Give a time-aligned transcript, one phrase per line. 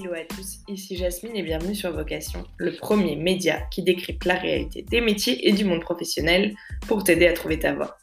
[0.00, 4.36] Hello à tous, ici Jasmine et bienvenue sur Vocation, le premier média qui décrypte la
[4.36, 6.54] réalité des métiers et du monde professionnel
[6.86, 7.98] pour t'aider à trouver ta voie.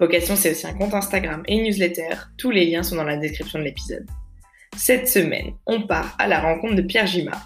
[0.00, 3.18] Vocation, c'est aussi un compte Instagram et une newsletter, tous les liens sont dans la
[3.18, 4.06] description de l'épisode.
[4.78, 7.38] Cette semaine, on part à la rencontre de Pierre Gima,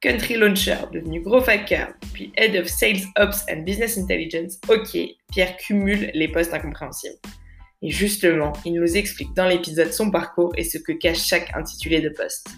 [0.00, 4.58] country launcher, devenu gros hacker, puis Head of Sales Ops and Business Intelligence.
[4.70, 4.96] Ok,
[5.32, 7.18] Pierre cumule les postes incompréhensibles.
[7.82, 12.00] Et justement, il nous explique dans l'épisode son parcours et ce que cache chaque intitulé
[12.00, 12.48] de poste.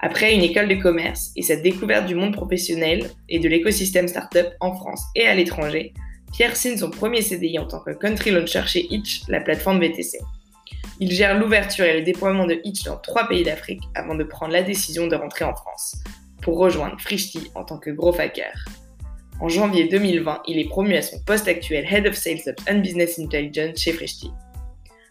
[0.00, 4.46] Après une école de commerce et sa découverte du monde professionnel et de l'écosystème startup
[4.60, 5.92] en France et à l'étranger,
[6.32, 10.18] Pierre signe son premier CDI en tant que country launcher chez Hitch, la plateforme VTC.
[11.00, 14.52] Il gère l'ouverture et le déploiement de Hitch dans trois pays d'Afrique avant de prendre
[14.52, 15.96] la décision de rentrer en France,
[16.42, 18.66] pour rejoindre Frishti en tant que gros hacker.
[19.40, 23.18] En janvier 2020, il est promu à son poste actuel Head of Sales and Business
[23.18, 24.30] Intelligence chez Frishti.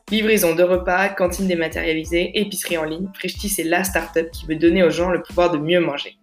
[0.09, 4.81] Livraison de repas, cantine dématérialisée, épicerie en ligne, Frishti c'est la startup qui veut donner
[4.81, 6.17] aux gens le pouvoir de mieux manger.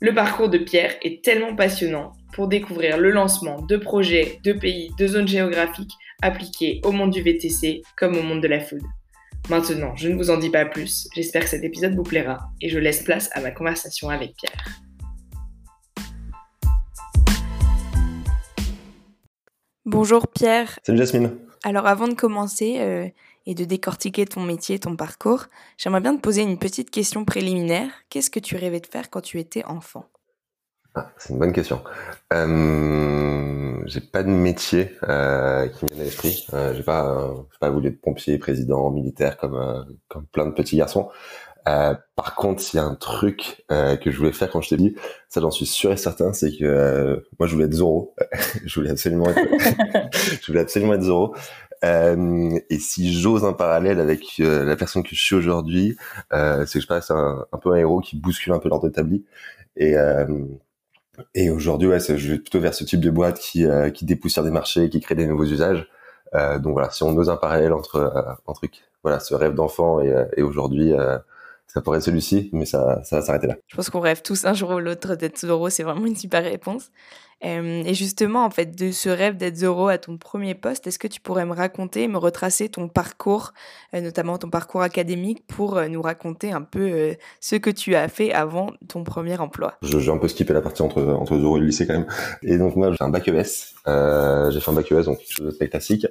[0.00, 4.90] Le parcours de Pierre est tellement passionnant pour découvrir le lancement de projets, de pays,
[4.98, 8.80] de zones géographiques appliqués au monde du VTC comme au monde de la food.
[9.50, 12.70] Maintenant, je ne vous en dis pas plus, j'espère que cet épisode vous plaira et
[12.70, 14.64] je laisse place à ma conversation avec Pierre.
[19.84, 20.78] Bonjour Pierre.
[20.82, 21.47] Salut Jasmine.
[21.64, 23.08] Alors avant de commencer euh,
[23.46, 27.90] et de décortiquer ton métier, ton parcours, j'aimerais bien te poser une petite question préliminaire.
[28.10, 30.06] Qu'est-ce que tu rêvais de faire quand tu étais enfant?
[30.94, 31.82] Ah, C'est une bonne question.
[32.32, 36.46] Euh, j'ai pas de métier euh, qui me vient à l'esprit.
[36.74, 41.10] J'ai pas, pas voulu être pompier, président, militaire comme plein de petits garçons.
[41.68, 44.70] Euh, par contre, s'il y a un truc euh, que je voulais faire quand je
[44.70, 44.96] t'ai dit,
[45.28, 48.14] ça j'en suis sûr et certain, c'est que euh, moi je voulais être Zoro.
[48.64, 49.40] je voulais absolument être,
[50.40, 51.34] je voulais absolument être Zoro.
[51.82, 55.96] et si j'ose un parallèle avec la personne que je suis aujourd'hui,
[56.30, 59.24] c'est que je passe un, un, peu un héros qui bouscule un peu l'ordre établi.
[59.76, 59.94] Et
[61.34, 64.50] et aujourd'hui, ouais, je vais plutôt vers ce type de boîte qui qui dépoussière des
[64.50, 65.86] marchés, qui crée des nouveaux usages.
[66.34, 70.14] donc voilà, si on ose un parallèle entre un truc, voilà, ce rêve d'enfant et,
[70.36, 70.94] et aujourd'hui
[71.68, 73.56] ça pourrait être celui-ci, mais ça, ça va s'arrêter là.
[73.66, 76.42] Je pense qu'on rêve tous un jour ou l'autre d'être Zoro, c'est vraiment une super
[76.42, 76.90] réponse.
[77.44, 80.98] Euh, et justement, en fait, de ce rêve d'être Zoro à ton premier poste, est-ce
[80.98, 83.52] que tu pourrais me raconter, me retracer ton parcours,
[83.94, 88.08] euh, notamment ton parcours académique, pour euh, nous raconter un peu ce que tu as
[88.08, 89.74] fait avant ton premier emploi?
[89.82, 92.06] J'ai un peu skippé la partie entre, entre Zoro et le lycée quand même.
[92.42, 93.32] Et donc moi, j'ai un bac ES.
[94.50, 96.06] j'ai fait un bac ES, donc quelque chose de très classique.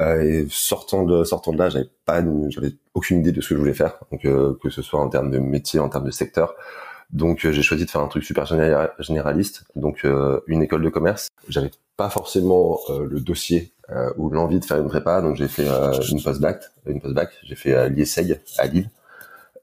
[0.00, 3.54] Euh, et sortant de sortant de là, j'avais pas, j'avais aucune idée de ce que
[3.54, 3.98] je voulais faire.
[4.10, 6.54] Donc euh, que ce soit en termes de métier, en termes de secteur.
[7.10, 10.04] Donc euh, j'ai choisi de faire un truc super généraliste, donc
[10.46, 11.28] une école de commerce.
[11.48, 13.72] J'avais pas forcément le dossier
[14.16, 15.66] ou l'envie de faire une prépa, donc j'ai fait
[16.10, 17.30] une post-bac, une post-bac.
[17.44, 18.90] J'ai fait l'IESEG à Lille.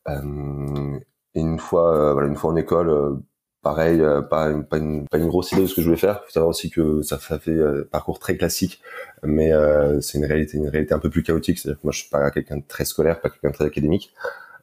[0.08, 3.20] et une fois, voilà, une fois en école,
[3.62, 6.00] pareil, euh, pas, une, pas, une, pas, une, grosse idée de ce que je voulais
[6.00, 6.24] faire.
[6.26, 8.82] Faut savoir aussi que ça, ça fait euh, parcours très classique,
[9.24, 11.60] mais euh, c'est une réalité, une réalité un peu plus chaotique.
[11.60, 14.14] C'est-à-dire que moi, je suis pas quelqu'un de très scolaire, pas quelqu'un de très académique.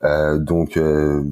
[0.04, 1.25] Euh, donc, euh,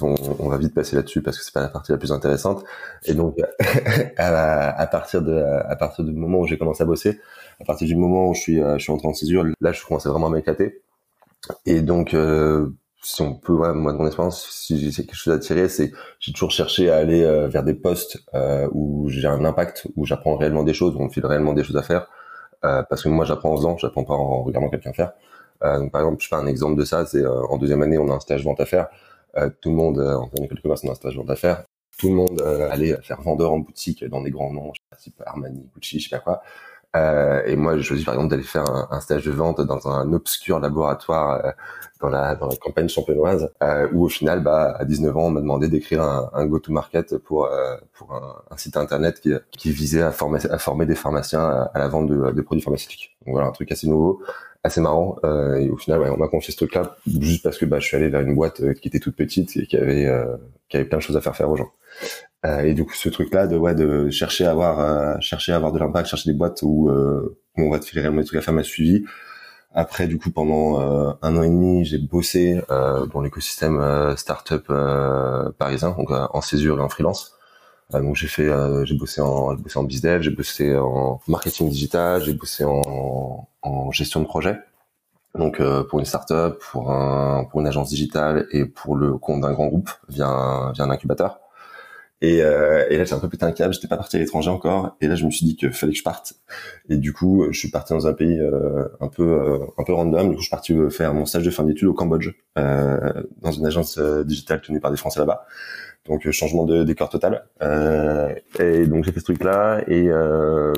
[0.00, 2.64] on, on, va vite passer là-dessus parce que c'est pas la partie la plus intéressante.
[3.04, 3.36] Et donc,
[4.16, 7.20] à, partir de, à partir du moment où j'ai commencé à bosser,
[7.60, 10.08] à partir du moment où je suis, je suis entré en césure, là, je commençais
[10.08, 10.82] vraiment à m'éclater.
[11.66, 12.68] Et donc, euh,
[13.02, 15.92] si on peut, ouais, moi de mon expérience, si j'ai quelque chose à tirer, c'est
[16.20, 20.06] j'ai toujours cherché à aller euh, vers des postes euh, où j'ai un impact, où
[20.06, 22.06] j'apprends réellement des choses, où on me file réellement des choses à faire.
[22.64, 25.12] Euh, parce que moi, j'apprends en faisant, j'apprends pas en regardant quelqu'un faire.
[25.64, 28.08] Euh, donc, par exemple, je fais un exemple de ça, c'est en deuxième année, on
[28.10, 28.88] a un stage vente à faire.
[29.60, 31.64] tout le monde, en école de commerce, on a un stage vente à faire.
[31.98, 35.24] Tout le monde allait faire vendeur en boutique dans des grands noms, je sais pas,
[35.26, 36.42] Armani, Gucci, je sais pas quoi.
[36.94, 40.12] Euh, et moi, j'ai choisi par exemple d'aller faire un, stage de vente dans un
[40.12, 41.50] obscur laboratoire euh,
[42.02, 45.30] dans la dans la campagne champenoise, euh, où au final, bah, à 19 ans, on
[45.30, 50.02] m'a demandé d'écrire un, un go-to-market pour euh, pour un, site internet qui, qui visait
[50.02, 53.16] à former à former des pharmaciens à, la vente de, de, produits pharmaceutiques.
[53.24, 54.20] Donc voilà, un truc assez nouveau,
[54.62, 55.16] assez marrant.
[55.24, 57.86] Euh, et au final, ouais, on m'a confié ce truc-là juste parce que bah, je
[57.86, 60.10] suis allé vers une boîte qui était toute petite et qui avait
[60.68, 61.70] qui avait plein de choses à faire faire aux gens.
[62.44, 65.56] Euh, et du coup, ce truc-là de ouais de chercher à avoir euh, chercher à
[65.56, 68.38] avoir de l'impact, chercher des boîtes où, euh, on va te filer réellement des trucs
[68.38, 69.04] à faire m'a suivi.
[69.74, 70.78] Après, du coup, pendant
[71.22, 74.66] un an et demi, j'ai bossé dans l'écosystème startup
[75.58, 77.38] parisien, donc en césure et en freelance.
[77.92, 78.50] donc j'ai fait,
[78.84, 83.48] j'ai bossé en, j'ai bossé en bizdev, j'ai bossé en marketing digital, j'ai bossé en,
[83.62, 84.58] en gestion de projet.
[85.34, 89.52] Donc pour une startup, pour un, pour une agence digitale et pour le compte d'un
[89.52, 91.41] grand groupe via via un incubateur.
[92.22, 93.74] Et, euh, et là, j'ai un peu pété un câble.
[93.74, 94.96] J'étais pas parti à l'étranger encore.
[95.00, 96.34] Et là, je me suis dit qu'il fallait que je parte.
[96.88, 99.92] Et du coup, je suis parti dans un pays euh, un peu euh, un peu
[99.92, 100.28] random.
[100.28, 103.66] Du coup, je suis parti faire mon stage de fin d'études au Cambodge, dans une
[103.66, 105.46] agence digitale tenue par des Français là-bas.
[106.06, 107.44] Donc changement de décor total.
[107.60, 109.82] et donc j'ai fait ce truc-là.
[109.86, 110.08] Et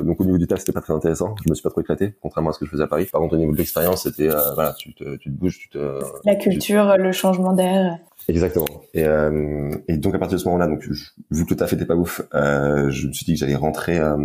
[0.03, 1.35] donc au niveau du taf, c'était pas très intéressant.
[1.43, 3.07] Je me suis pas trop éclaté, contrairement à ce que je faisais à Paris.
[3.11, 5.99] Par contre, au niveau de l'expérience, c'était voilà, tu te, tu te bouges, tu te.
[6.25, 7.97] La culture, le changement d'air.
[8.27, 8.65] Exactement.
[8.93, 11.85] Et, euh, et, donc à partir de ce moment-là, donc vu que le taf était
[11.85, 14.17] pas ouf, euh, je me suis dit que j'allais rentrer, euh,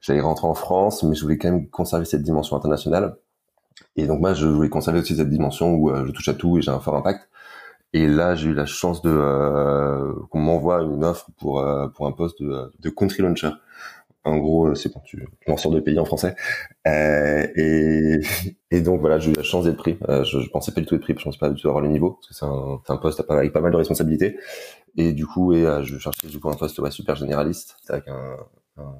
[0.00, 3.16] j'allais rentrer en France, mais je voulais quand même conserver cette dimension internationale.
[3.96, 6.58] Et donc moi, je voulais conserver aussi cette dimension où euh, je touche à tout
[6.58, 7.28] et j'ai un fort impact.
[7.94, 12.06] Et là, j'ai eu la chance de euh, qu'on m'envoie une offre pour euh, pour
[12.06, 13.50] un poste de, de country launcher
[14.24, 15.26] en gros, euh, c'est quand tu,
[15.56, 16.34] sors de pays en français.
[16.86, 18.20] Euh, et,
[18.70, 19.98] et donc voilà, j'ai eu la chance d'être pris.
[20.08, 21.82] Euh, je, je pensais pas du tout être pris, je pensais pas du tout avoir
[21.82, 24.38] le niveau, parce que c'est un, un poste avec pas mal de responsabilités.
[24.96, 28.08] Et du coup, et euh, je cherchais du coup un poste ouais, super généraliste, avec
[28.08, 28.36] un,
[28.78, 28.94] un,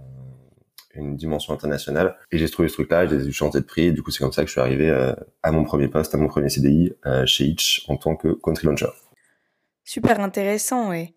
[0.97, 2.17] une dimension internationale.
[2.31, 3.87] Et j'ai trouvé ce truc-là, j'ai eu chance d'être pris.
[3.87, 5.13] Et du coup, c'est comme ça que je suis arrivé euh,
[5.43, 6.93] à mon premier poste, à mon premier CDI
[7.27, 8.91] chez Itch en tant que country launcher.
[9.85, 11.15] Super intéressant, ouais.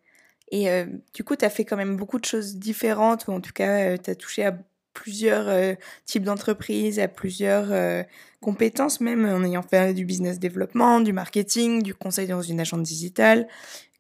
[0.52, 3.42] Et euh, du coup, tu as fait quand même beaucoup de choses différentes, ou en
[3.42, 4.58] tout cas, euh, tu as touché à
[4.94, 5.74] plusieurs euh,
[6.06, 7.68] types d'entreprises, à plusieurs
[8.42, 12.84] compétences même, en ayant fait du business développement, du marketing, du conseil dans une agence
[12.84, 13.48] digitale.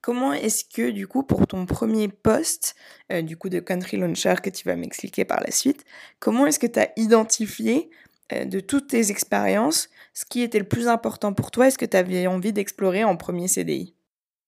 [0.07, 2.77] Comment est-ce que, du coup, pour ton premier poste,
[3.23, 5.83] du coup, de country launcher que tu vas m'expliquer par la suite,
[6.19, 7.89] comment est-ce que tu as identifié
[8.31, 11.97] de toutes tes expériences ce qui était le plus important pour toi Est-ce que tu
[11.97, 13.95] avais envie d'explorer en premier CDI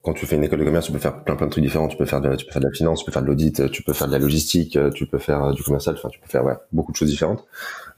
[0.02, 1.90] quand tu fais une école de commerce, tu peux faire plein plein de trucs différents.
[1.90, 3.70] Tu peux faire de, tu peux faire de la finance, tu peux faire de l'audit,
[3.70, 5.96] tu peux faire de la logistique, tu peux faire euh, du commercial.
[5.98, 7.46] Enfin, tu peux faire beaucoup de choses différentes.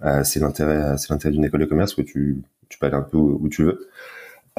[0.04, 2.44] Euh, c'est l'intérêt, c'est l'intérêt d'une école de commerce où tu
[2.80, 3.88] peux aller un peu où, tu veux.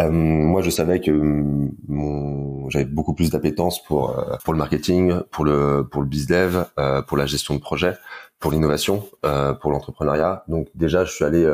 [0.01, 5.21] Euh, moi, je savais que mon, j'avais beaucoup plus d'appétence pour euh, pour le marketing,
[5.31, 7.95] pour le pour le bizdev, euh, pour la gestion de projet,
[8.39, 10.45] pour l'innovation, euh, pour l'entrepreneuriat.
[10.49, 11.47] Donc déjà, je suis allé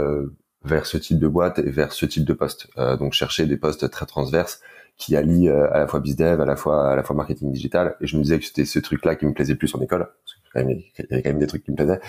[0.65, 2.69] vers ce type de boîte et vers ce type de poste.
[2.99, 4.61] donc chercher des postes très transverses
[4.99, 7.97] qui allie euh, à la fois bizdev, à la fois à la fois marketing digital.
[8.01, 10.09] Et je me disais que c'était ce truc-là qui me plaisait plus en école.
[10.51, 12.01] Qu'il y avait quand même des trucs qui me plaisaient.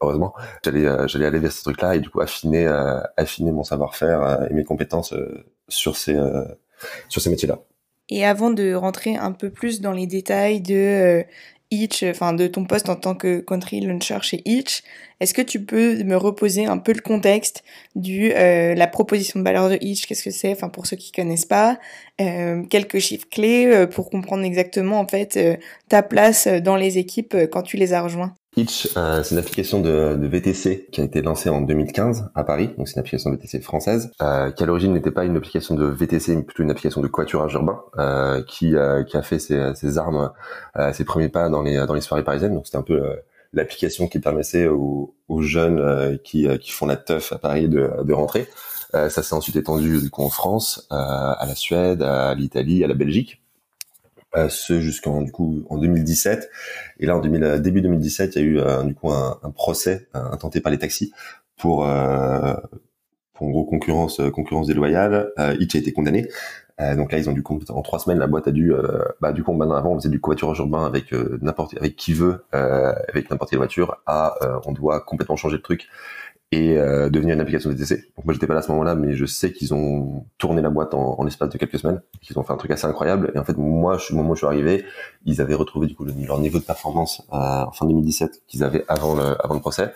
[0.00, 0.34] Heureusement,
[0.64, 4.46] j'allais euh, j'allais aller vers ce truc-là et du coup affiner euh, affiner mon savoir-faire
[4.50, 5.14] et mes compétences
[5.68, 6.18] sur ces
[7.08, 7.58] sur ces métiers-là.
[8.08, 11.24] Et avant de rentrer un peu plus dans les détails de
[11.70, 14.82] Itch, enfin de ton poste en tant que country launcher chez Itch,
[15.20, 17.64] est-ce que tu peux me reposer un peu le contexte
[17.94, 21.12] du euh, la proposition de valeur de Itch, qu'est-ce que c'est, enfin pour ceux qui
[21.12, 21.78] connaissent pas,
[22.20, 25.56] euh, quelques chiffres clés euh, pour comprendre exactement en fait euh,
[25.88, 28.34] ta place dans les équipes euh, quand tu les as rejoints.
[28.58, 32.42] Itch, euh, c'est une application de, de, VTC qui a été lancée en 2015 à
[32.42, 32.70] Paris.
[32.78, 35.84] Donc c'est une application VTC française euh, qui à l'origine n'était pas une application de
[35.84, 39.74] VTC, mais plutôt une application de coiturage urbain euh, qui, euh, qui a fait ses,
[39.74, 40.32] ses armes,
[40.78, 42.54] euh, ses premiers pas dans les dans les soirées parisiennes.
[42.54, 43.02] Donc c'était un peu
[43.52, 48.12] l'application qui permettait aux, aux jeunes qui, qui font la teuf à Paris de, de
[48.14, 48.48] rentrer.
[48.92, 52.94] ça s'est ensuite étendu du coup en France, à la Suède, à l'Italie, à la
[52.94, 53.42] Belgique
[54.48, 56.50] ce jusqu'en du coup en 2017
[57.00, 60.08] et là en 2000, début 2017 il y a eu euh, du coup un, procès
[60.12, 61.12] intenté par les taxis
[61.56, 62.54] pour euh,
[63.36, 65.32] pour en gros concurrence concurrence déloyale.
[65.38, 66.28] Euh, a été condamné.
[66.80, 69.32] Euh, donc là ils ont coup en trois semaines la boîte a dû euh, bah
[69.32, 71.10] du coup maintenant avant on faisait du covoiturage urbain avec
[71.40, 74.02] n'importe avec qui veut avec n'importe quelle voiture.
[74.06, 74.34] À
[74.66, 75.88] on doit complètement changer le truc
[76.52, 78.12] et euh, devenir une application VTC.
[78.16, 80.70] Donc moi j'étais pas là à ce moment-là, mais je sais qu'ils ont tourné la
[80.70, 83.32] boîte en, en l'espace de quelques semaines, qu'ils ont fait un truc assez incroyable.
[83.34, 84.84] Et en fait moi, au moment où je suis arrivé,
[85.24, 88.84] ils avaient retrouvé du coup leur niveau de performance euh, en fin 2017 qu'ils avaient
[88.88, 89.92] avant le, avant le procès.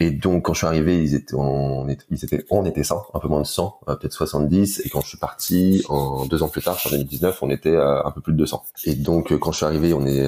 [0.00, 3.06] Et donc quand je suis arrivé, ils étaient on était, ils étaient on était 100,
[3.14, 4.82] un peu moins de 100, euh, peut-être 70.
[4.84, 8.04] Et quand je suis parti en deux ans plus tard, en 2019, on était euh,
[8.04, 8.64] un peu plus de 200.
[8.84, 10.24] Et donc euh, quand je suis arrivé, on est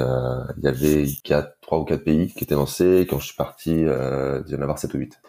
[0.59, 3.01] il y avait quatre, trois ou quatre pays qui étaient lancés.
[3.01, 5.21] Et quand je suis parti, il y en avoir 7 ou 8.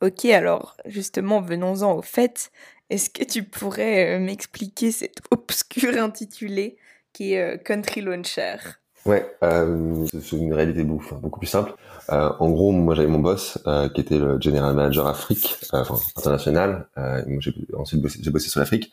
[0.00, 2.52] Ok, alors justement, venons-en au fait.
[2.90, 6.78] Est-ce que tu pourrais euh, m'expliquer cet obscur intitulé
[7.12, 8.56] qui est euh, Country Launcher?
[9.04, 11.74] Ouais, euh, c'est une réalité beaucoup, beaucoup plus simple.
[12.10, 15.80] Euh, en gros, moi j'avais mon boss euh, qui était le General Manager Afrique, euh,
[15.80, 16.86] enfin international.
[17.40, 18.90] j'ai ensuite bossé, j'ai bossé sur l'Afrique,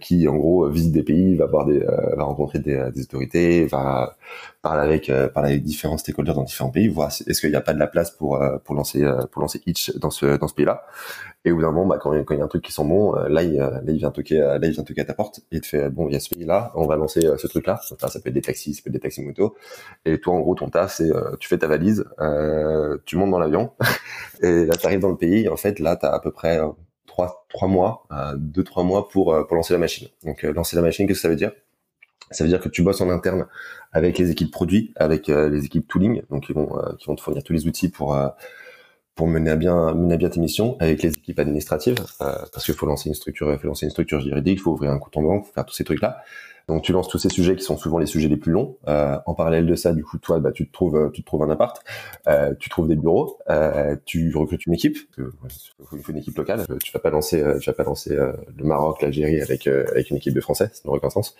[0.00, 4.16] qui en gros visite des pays, va voir des, va rencontrer des, des, autorités, va
[4.64, 7.74] parler avec, parler avec différents stakeholders dans différents pays, voir est-ce qu'il n'y a pas
[7.74, 10.84] de la place pour pour lancer pour lancer Itch dans ce dans ce pays-là.
[11.46, 13.14] Et au bout d'un moment, bah, quand il y a un truc qui sent bon,
[13.16, 15.12] euh, là, il, euh, là, il vient toquer, euh, là, il vient toquer à ta
[15.12, 17.80] porte et te fait, bon, il y a ce pays-là, on va lancer ce truc-là.
[17.82, 19.54] ça peut être des taxis, ça peut être des taxis moto.
[20.06, 23.38] Et toi, en gros, ton tas, c'est, tu fais ta valise, euh, tu montes dans
[23.38, 23.72] l'avion
[24.42, 25.44] et là, tu arrives dans le pays.
[25.44, 26.60] Et en fait, là, tu as à peu près
[27.06, 28.06] trois, trois mois,
[28.36, 30.08] deux, trois mois pour, pour lancer la machine.
[30.24, 31.52] Donc, lancer la machine, qu'est-ce que ça veut dire?
[32.30, 33.46] Ça veut dire que tu bosses en interne
[33.92, 37.42] avec les équipes produits, avec les équipes tooling, donc ils vont, qui vont te fournir
[37.42, 38.16] tous les outils pour
[39.14, 42.74] pour mener à bien mener à bien tes missions avec les équipes administratives parce qu'il
[42.74, 45.16] faut lancer une structure il faut lancer une structure juridique il faut ouvrir un compte
[45.16, 46.22] en banque faut faire tous ces trucs là
[46.68, 48.76] donc tu lances tous ces sujets qui sont souvent les sujets les plus longs.
[48.88, 51.26] Euh, en parallèle de ça, du coup, toi, bah, tu te trouves, euh, tu te
[51.26, 51.82] trouves un appart,
[52.26, 54.96] euh, tu trouves des bureaux, euh, tu recrutes une équipe.
[55.84, 56.64] Faut une équipe locale.
[56.82, 60.16] Tu vas pas lancer, euh, tu vas pas lancer le Maroc, l'Algérie avec avec une
[60.16, 61.36] équipe de Français, ça n'aurait aucun sens.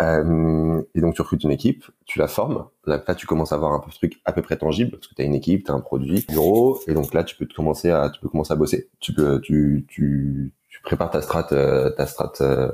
[0.00, 2.66] et donc tu recrutes une équipe, tu la formes.
[2.86, 5.22] Là, tu commences à avoir un peu truc à peu près tangible parce que tu
[5.22, 7.90] as une équipe, tu as un produit, bureau, et donc là, tu peux te commencer
[7.90, 8.88] à, tu peux commencer à bosser.
[9.00, 12.70] Tu peux, tu, tu prépare ta strat, euh, ta strat, euh,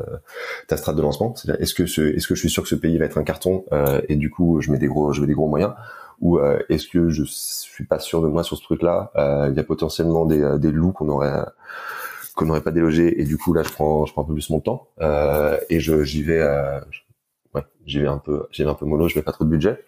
[0.69, 1.35] ta strat de lancement.
[1.37, 3.25] C'est est-ce que ce, est-ce que je suis sûr que ce pays va être un
[3.25, 5.75] carton euh, et du coup je mets des gros, je mets des gros moyens
[6.21, 9.11] ou est-ce que je suis pas sûr de moi sur ce truc-là
[9.51, 11.45] Il y a potentiellement des, des loups qu'on aurait
[12.37, 14.49] qu'on n'aurait pas délogé et du coup là je prends je prends un peu plus
[14.51, 14.87] mon temps
[15.69, 16.41] et je j'y vais
[17.57, 19.51] ouais, j'y vais un peu j'y vais un peu mollo je mets pas trop de
[19.51, 19.85] budget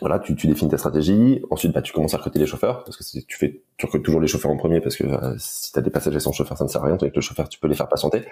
[0.00, 1.42] voilà, tu, tu définis ta stratégie.
[1.50, 4.20] Ensuite, bah, tu commences à recruter les chauffeurs parce que tu fais, tu recrutes toujours
[4.20, 6.64] les chauffeurs en premier parce que euh, si tu as des passagers sans chauffeur, ça
[6.64, 6.96] ne sert à rien.
[7.00, 8.24] Avec le chauffeur, tu peux les faire patienter.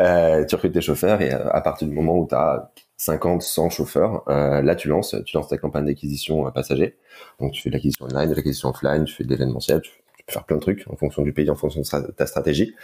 [0.00, 3.42] Euh, tu recrutes tes chauffeurs et euh, à partir du moment où tu as 50,
[3.42, 6.96] 100 chauffeurs, euh, là tu lances, tu lances ta campagne d'acquisition passager.
[7.40, 9.92] Donc tu fais de l'acquisition online, de l'acquisition offline, tu fais de l'événementiel, tu
[10.32, 12.74] faire plein de trucs en fonction du pays, en fonction de ta stratégie.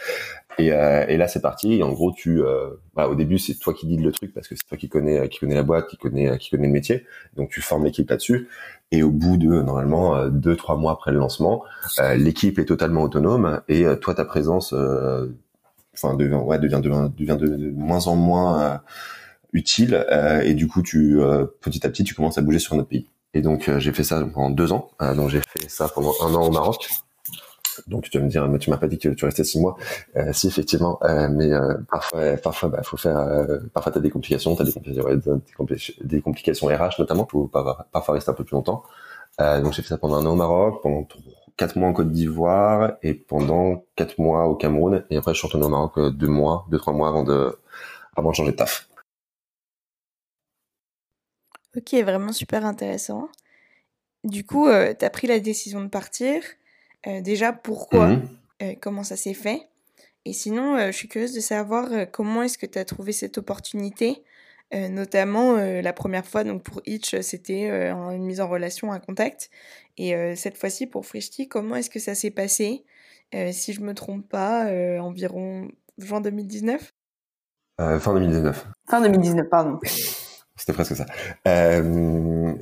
[0.57, 1.81] Et, euh, et là, c'est parti.
[1.83, 4.55] En gros, tu, euh, bah, au début, c'est toi qui dis le truc parce que
[4.55, 7.05] c'est toi qui connais, qui connais la boîte, qui connais, qui connais le métier.
[7.35, 8.47] Donc, tu formes l'équipe là-dessus.
[8.91, 11.63] Et au bout de normalement euh, deux, trois mois après le lancement,
[11.99, 14.73] euh, l'équipe est totalement autonome et euh, toi, ta présence,
[15.93, 16.81] enfin, devient, devient,
[17.15, 18.81] devient de, moins en moins
[19.53, 20.05] utile.
[20.43, 21.19] et du coup, tu,
[21.61, 23.07] petit à petit, tu commences à bouger sur notre pays.
[23.35, 24.89] Et donc, j'ai fait ça pendant deux ans.
[25.15, 26.89] donc, j'ai fait ça pendant un an au Maroc.
[27.87, 29.77] Donc tu vas me dire, mais tu m'as pas dit que tu restais six mois.
[30.15, 33.17] Euh, si effectivement, euh, mais euh, parfois, parfois, bah, faut faire.
[33.73, 37.27] Parfois, t'as des complications, t'as des complications, des, des, complications RH notamment.
[37.29, 38.83] Faut pas, parfois rester un peu plus longtemps.
[39.39, 41.07] Donc j'ai fait ça pendant un an au Maroc, pendant
[41.55, 45.05] quatre mois en Côte d'Ivoire et pendant quatre mois au Cameroun.
[45.09, 47.57] Et après, je suis retourné au Maroc deux mois, deux trois mois avant de
[48.17, 48.89] avant de changer de taf.
[51.77, 53.29] Ok, vraiment super intéressant.
[54.25, 56.41] Du coup, tu as pris la décision de partir.
[57.07, 58.29] Euh, déjà, pourquoi mmh.
[58.63, 59.67] euh, Comment ça s'est fait?
[60.25, 63.37] Et sinon, euh, je suis curieuse de savoir comment est-ce que tu as trouvé cette
[63.37, 64.23] opportunité?
[64.71, 69.49] Notamment la première fois donc pour Itch c'était une mise en relation un contact.
[69.97, 72.83] Et cette fois-ci pour Frishti comment est-ce que ça s'est passé?
[73.33, 74.65] Si je me trompe pas
[75.01, 76.93] environ juin 2019
[77.79, 79.79] fin 2019 fin 2019 pardon
[80.59, 81.05] c'était presque ça.
[81.47, 82.53] Euh,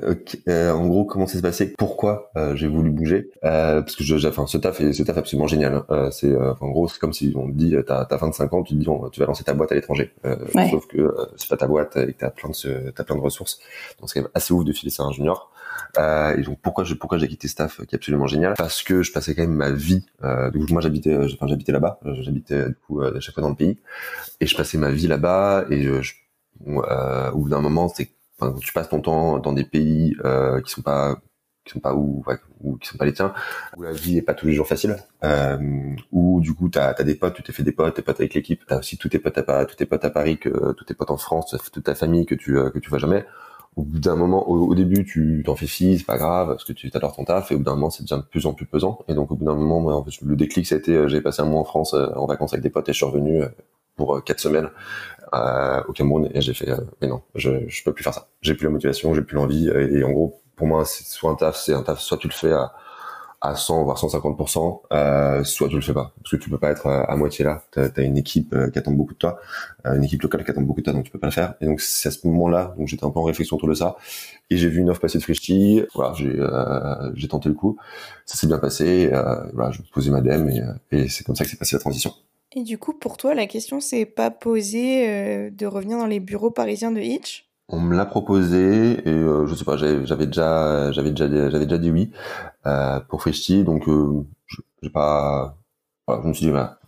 [0.47, 1.73] euh, en gros, comment ça s'est passé?
[1.79, 3.31] Pourquoi euh, j'ai voulu bouger?
[3.43, 5.73] Euh, Parce que je, enfin, ce taf est, ce taf est absolument génial.
[5.73, 5.85] Hein.
[5.89, 8.75] Euh, c'est, en gros, c'est comme si on te dit, t'as, as 25 ans, tu
[8.75, 10.13] te dis, tu vas lancer ta boîte à l'étranger.
[10.69, 13.59] Sauf que c'est pas ta boîte et que t'as plein de, t'as plein de ressources.
[13.99, 15.51] Donc c'est quand même assez ouf de filer ça à un junior.
[15.97, 18.53] et donc pourquoi je, pourquoi j'ai quitté ce taf qui est absolument génial?
[18.57, 20.05] Parce que je passais quand même ma vie.
[20.21, 21.99] donc moi j'habitais, enfin j'habitais là-bas.
[22.21, 23.79] J'habitais du coup à chaque fois dans le pays
[24.39, 26.13] et je passais ma vie là-bas et je
[26.67, 28.09] euh, ou d'un moment c'est
[28.39, 31.17] enfin, tu passes ton temps dans des pays euh, qui sont pas
[31.67, 32.23] qui sont pas où,
[32.61, 33.33] ou qui sont pas les tiens,
[33.75, 35.57] où la vie est pas tous les jours facile, euh,
[36.11, 38.33] où du coup t'as as des potes, tu t'es fait des potes, tes potes avec
[38.33, 40.93] l'équipe, t'as aussi tous tes potes à tous tes potes à Paris, que tous tes
[40.93, 43.25] potes en France, toute ta famille que tu euh, que tu vois jamais.
[43.75, 46.73] Au bout d'un moment, au, début, tu t'en fais fi, c'est pas grave, parce que
[46.73, 48.65] tu adores ton taf, et au bout d'un moment, c'est devient de plus en plus
[48.65, 49.05] pesant.
[49.07, 51.43] Et donc, au bout d'un moment, moi, le déclic, ça a été, euh, j'ai passé
[51.43, 53.43] un mois en France, en vacances avec des potes, et je suis revenu
[53.95, 54.71] pour quatre semaines
[55.33, 58.27] euh, au Cameroun et j'ai fait euh, mais non je je peux plus faire ça.
[58.41, 61.35] J'ai plus la motivation j'ai plus l'envie et, en gros pour moi c'est soit un
[61.35, 62.73] taf c'est un taf soit tu le fais à
[63.41, 66.13] à 100 voire 150% euh, soit tu le fais pas.
[66.23, 67.63] Parce que tu peux pas être à, moitié là.
[67.71, 69.39] Tu as, une équipe euh, qui attend beaucoup de toi
[69.85, 71.53] une équipe locale qui attend beaucoup de toi donc tu peux pas le faire.
[71.61, 73.95] Et donc c'est à ce moment-là donc j'étais un peu en réflexion autour de ça
[74.49, 76.35] et j'ai vu une offre passer de Frishti voilà j'ai
[77.13, 77.77] j'ai tenté le coup.
[78.25, 79.11] Ça s'est bien passé
[79.53, 82.13] voilà je posais ma DM et, et c'est comme ça que s'est passée la transition
[82.57, 86.19] et du coup, pour toi, la question s'est pas posée euh, de revenir dans les
[86.19, 87.45] bureaux parisiens de Hitch?
[87.69, 91.77] On me l'a proposé et euh, je sais pas, j'avais déjà, j'avais déjà, j'avais déjà
[91.77, 92.09] dit oui
[92.65, 93.87] euh, pour Frishti, donc
[94.81, 95.55] j'ai pas,
[96.07, 96.79] voilà, je me suis dit voilà,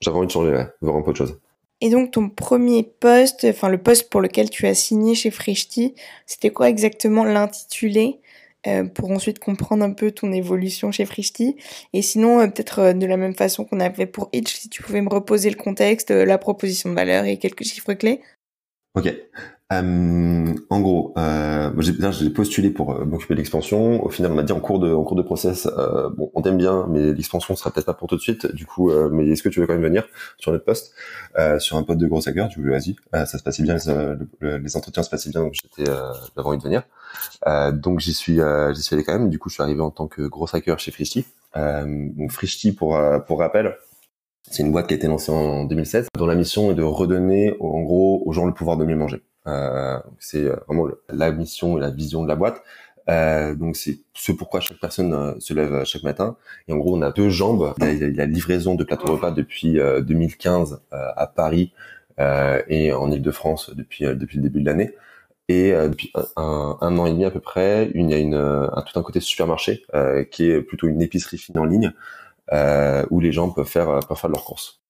[0.00, 1.38] j'avais envie de changer, ouais, voir un peu de choses.
[1.80, 5.94] Et donc ton premier poste, enfin le poste pour lequel tu as signé chez Frishti,
[6.26, 8.20] c'était quoi exactement l'intitulé?
[8.66, 11.56] Euh, pour ensuite comprendre un peu ton évolution chez Frishti.
[11.92, 14.68] Et sinon, euh, peut-être euh, de la même façon qu'on a fait pour Itch, si
[14.68, 18.20] tu pouvais me reposer le contexte, la proposition de valeur et quelques chiffres clés.
[18.96, 19.14] Ok.
[19.70, 24.02] Euh, en gros, euh, j'ai postulé pour euh, m'occuper de l'expansion.
[24.02, 26.40] Au final, on m'a dit en cours de en cours de process, euh, bon, on
[26.40, 28.46] t'aime bien, mais l'expansion sera peut-être pas pour tout de suite.
[28.54, 30.08] Du coup, euh, mais est-ce que tu veux quand même venir
[30.38, 30.94] sur notre poste,
[31.58, 32.48] sur un poste de gros hacker?
[32.48, 32.96] Du coup, vas-y.
[33.12, 33.76] ça se passait bien,
[34.40, 36.82] les, les, entretiens se passaient bien, donc j'étais, j'avais envie de venir.
[37.74, 38.40] donc j'y suis,
[38.74, 39.28] j'y suis allé quand même.
[39.28, 41.26] Du coup, je suis arrivé en tant que gros hacker chez Frishti.
[41.54, 43.76] donc Frishti, pour pour rappel,
[44.50, 47.54] c'est une boîte qui a été lancée en 2016, dont la mission est de redonner,
[47.60, 49.22] en gros, aux gens le pouvoir de mieux manger.
[49.48, 52.62] Euh, c'est euh, vraiment la mission et la vision de la boîte.
[53.08, 56.36] Euh, donc c'est ce pourquoi chaque personne euh, se lève chaque matin.
[56.68, 57.74] Et en gros, on a deux jambes.
[57.80, 61.72] Il y a la livraison de plateaux repas depuis 2015 à Paris
[62.18, 64.94] et en Ile-de-France depuis depuis le début de l'année.
[65.48, 68.82] Et depuis un, un, an et demi à peu près, il y a une, un,
[68.82, 69.84] tout un côté supermarché
[70.30, 71.92] qui est plutôt une épicerie fine en ligne
[73.10, 74.82] où les gens peuvent faire peuvent faire leurs courses.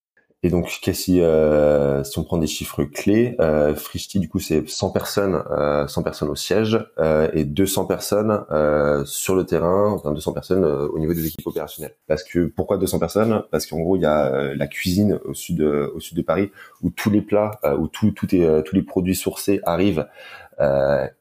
[0.44, 4.68] Et donc, si, euh, si on prend des chiffres clés, euh, Frishti, du coup, c'est
[4.68, 9.90] 100 personnes, euh, 100 personnes au siège euh, et 200 personnes euh, sur le terrain,
[9.90, 11.96] enfin 200 personnes euh, au niveau des équipes opérationnelles.
[12.06, 13.42] Parce que pourquoi 200 personnes?
[13.50, 16.52] Parce qu'en gros, il y a la cuisine au sud, au sud de Paris,
[16.82, 20.06] où tous les plats, où tout, tout est, tous les produits sourcés arrivent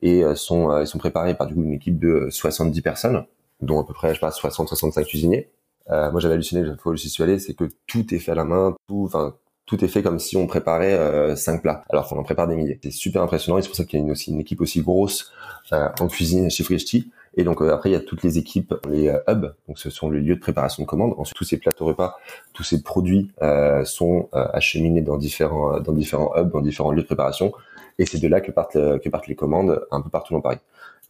[0.02, 3.26] et sont, sont préparés par du coup une équipe de 70 personnes,
[3.62, 5.50] dont à peu près, je sais pas, 60-65 cuisiniers.
[5.90, 8.32] Euh, moi, j'avais halluciné la fois où j'y suis allé, c'est que tout est fait
[8.32, 9.36] à la main, tout, enfin,
[9.68, 12.56] tout est fait comme si on préparait euh, cinq plats, alors qu'on en prépare des
[12.56, 12.80] milliers.
[12.82, 14.82] C'est super impressionnant et c'est pour ça qu'il y a une, aussi une équipe aussi
[14.82, 15.32] grosse
[15.74, 17.12] euh, en cuisine chez Frishti.
[17.36, 19.90] Et donc euh, après, il y a toutes les équipes, les euh, hubs, donc ce
[19.90, 21.14] sont les lieux de préparation de commandes.
[21.18, 22.18] Ensuite, tous ces plateaux repas,
[22.54, 23.32] tous ces produits
[23.84, 27.52] sont acheminés dans différents, dans différents hubs, dans différents lieux de préparation.
[28.00, 30.60] Et c'est de là que partent, que partent les commandes un peu partout dans Paris.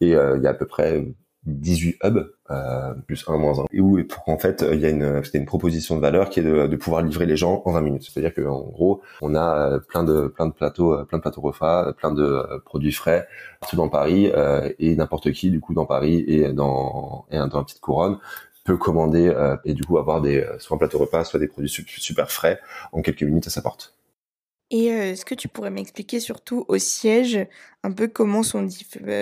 [0.00, 1.06] Et il y a à peu près
[1.46, 5.22] 18 hubs euh, plus 1 moins 1 et où qu'en fait il y a une
[5.24, 7.80] c'était une proposition de valeur qui est de, de pouvoir livrer les gens en 20
[7.80, 8.08] minutes.
[8.10, 11.22] C'est-à-dire que en gros on a euh, plein de plein de plateaux euh, plein de
[11.22, 13.28] plateaux repas plein de euh, produits frais
[13.60, 17.58] partout dans Paris euh, et n'importe qui du coup dans Paris et dans et dans
[17.58, 18.18] la petite couronne
[18.64, 19.32] peut commander
[19.64, 22.60] et du coup avoir des soit un plateau repas soit des produits super frais
[22.92, 23.97] en quelques minutes à sa porte
[24.70, 27.38] et est-ce que tu pourrais m'expliquer surtout au siège
[27.82, 28.68] un peu comment sont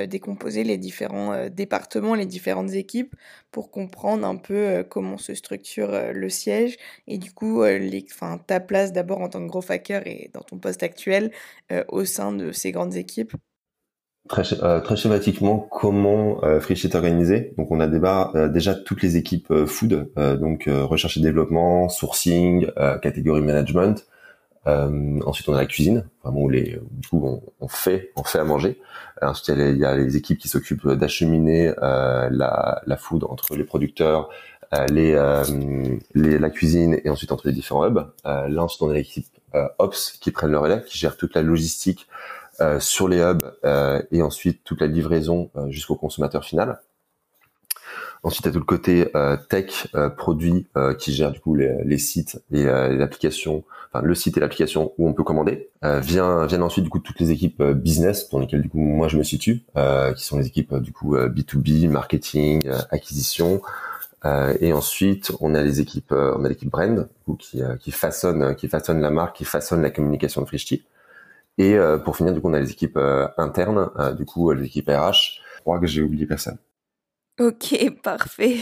[0.09, 3.15] décomposés les différents départements, les différentes équipes,
[3.53, 6.77] pour comprendre un peu comment se structure le siège?
[7.07, 8.07] Et du coup les,
[8.47, 11.31] ta place d'abord en tant que gros hacker et dans ton poste actuel
[11.89, 13.33] au sein de ces grandes équipes?
[14.29, 17.55] Très, schématiquement, comment euh, est organisé?
[17.59, 17.87] Donc, on a
[18.49, 22.67] déjà toutes les équipes food, donc recherche et développement, sourcing,
[23.03, 24.05] catégorie management,
[24.67, 28.25] euh, ensuite, on a la cuisine, vraiment où les, du coup, on, on, fait, on
[28.25, 28.81] fait à manger.
[29.23, 32.97] ensuite, il y, a les, y, a les, équipes qui s'occupent d'acheminer euh, la, la
[32.97, 34.29] food entre les producteurs,
[34.75, 35.45] euh, les, euh,
[36.15, 38.11] les, la cuisine et ensuite entre les différents hubs.
[38.27, 39.27] Euh, là, ensuite, on a l'équipe
[39.79, 42.09] Ops qui prennent le relais, qui gère toute la logistique
[42.79, 43.43] sur les hubs
[44.13, 46.79] et ensuite toute la livraison jusqu'au consommateur final.
[48.23, 51.41] Ensuite, il y a tout le côté euh, tech, euh, produit, euh, qui gère du
[51.41, 55.69] coup les, les sites et l'application, enfin le site et l'application où on peut commander.
[55.83, 59.17] vient, viennent ensuite du coup toutes les équipes business dans lesquelles du coup moi je
[59.17, 59.65] me situe,
[60.17, 63.63] qui sont les équipes du coup B2B, marketing, acquisition.
[64.61, 69.01] et ensuite, on a les équipes, on a l'équipe brand qui, qui façonne, qui façonne
[69.01, 70.85] la marque, qui façonne la communication de Frishti.
[71.59, 72.99] Et pour finir, du coup, on a les équipes
[73.39, 75.41] internes, du coup, les équipes RH.
[75.57, 76.59] Je crois que j'ai oublié personne.
[77.41, 78.59] Ok, parfait.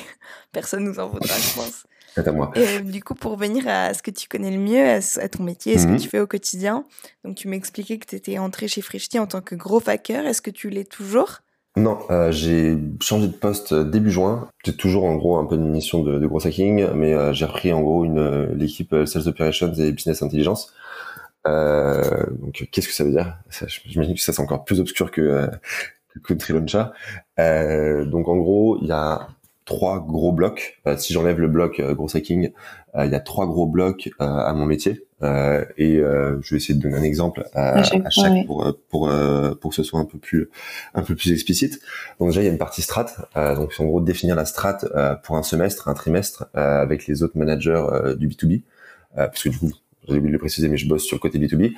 [0.52, 1.86] Personne nous en voudra, je pense.
[2.14, 2.52] C'est à moi.
[2.54, 5.74] Et du coup, pour venir à ce que tu connais le mieux, à, ton métier,
[5.74, 5.98] à ce que mhm.
[5.98, 6.84] tu fais au quotidien,
[7.24, 10.24] donc tu m'expliquais que tu étais entré chez Frishti en tant que gros hacker.
[10.24, 11.40] Est-ce que tu l'es toujours?
[11.76, 14.48] Non, euh, j'ai changé de poste début juin.
[14.64, 17.46] J'ai toujours en gros un peu une mission de, de gros hacking, mais euh, j'ai
[17.46, 20.72] repris en gros une l'équipe Sales Operations et Business Intelligence.
[21.48, 23.38] Euh, donc qu'est-ce que ça veut dire?
[23.86, 25.50] J'imagine que ça c'est encore plus obscur que
[26.22, 26.84] Country Launcher.
[27.38, 29.28] Euh, donc en gros, il y a
[29.64, 30.80] trois gros blocs.
[30.86, 32.50] Euh, si j'enlève le bloc euh, gros hacking,
[32.96, 35.06] il y a trois gros blocs à mon métier.
[35.20, 39.10] et je vais essayer de donner un exemple à, chaque, pour pour
[39.60, 40.48] pour que ce soit un peu plus
[40.94, 41.80] un peu plus explicite.
[42.20, 43.06] Donc déjà il y a une partie strat.
[43.56, 44.78] donc c'est en gros définir la strat
[45.24, 47.84] pour un semestre, un trimestre avec les autres managers
[48.16, 48.62] du B2B.
[49.16, 49.72] parce que du coup
[50.06, 51.72] j'ai oublié de le préciser, mais je bosse sur le côté B2B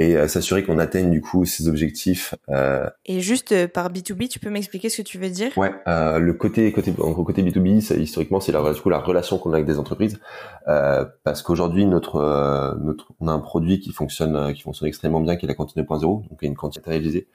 [0.00, 2.34] et euh, s'assurer qu'on atteigne du coup ces objectifs.
[2.48, 2.88] Euh...
[3.04, 5.56] Et juste euh, par B2B, tu peux m'expliquer ce que tu veux dire?
[5.58, 8.88] Ouais, euh, le côté côté en gros, côté B2B, ça, historiquement, c'est la, du coup,
[8.88, 10.18] la relation qu'on a avec des entreprises,
[10.68, 15.20] euh, parce qu'aujourd'hui notre euh, notre on a un produit qui fonctionne qui fonctionne extrêmement
[15.20, 17.28] bien, qui est la cantine 2.0, donc une cantine réalisée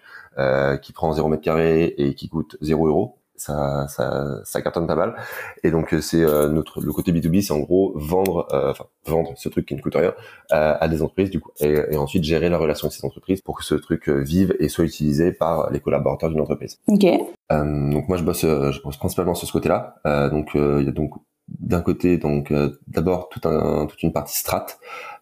[0.81, 3.19] qui prend 0 mètre carré et qui coûte 0 euros.
[3.37, 5.15] Ça, ça, ça cartonne pas mal.
[5.63, 9.65] Et donc c'est notre le côté B2B, c'est en gros vendre, enfin vendre ce truc
[9.67, 10.13] qui ne coûte rien
[10.49, 13.57] à des entreprises du coup, et, et, ensuite gérer la relation avec ces entreprises pour
[13.57, 16.79] que ce truc vive et soit utilisé par les collaborateurs d'une entreprise.
[16.87, 17.05] Ok.
[17.49, 19.95] donc moi je bosse, je bosse principalement sur ce côté-là.
[20.29, 21.13] donc il y a donc
[21.47, 22.51] d'un côté donc
[22.87, 24.67] d'abord tout un, toute une partie strat,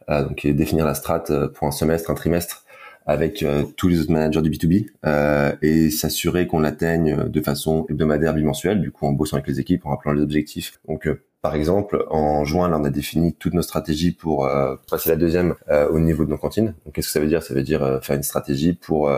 [0.09, 1.23] donc définir la strat
[1.53, 2.62] pour un semestre, un trimestre
[3.05, 7.85] avec euh, tous les autres managers du B2B euh, et s'assurer qu'on l'atteigne de façon
[7.89, 10.79] hebdomadaire, bimensuelle, du coup en bossant avec les équipes, en rappelant les objectifs.
[10.87, 14.49] Donc euh, par exemple, en juin, là, on a défini toutes nos stratégies pour
[14.89, 15.55] passer la deuxième
[15.89, 16.73] au niveau de nos cantines.
[16.85, 17.43] Donc qu'est-ce que ça veut dire?
[17.43, 19.11] Ça veut dire faire une stratégie pour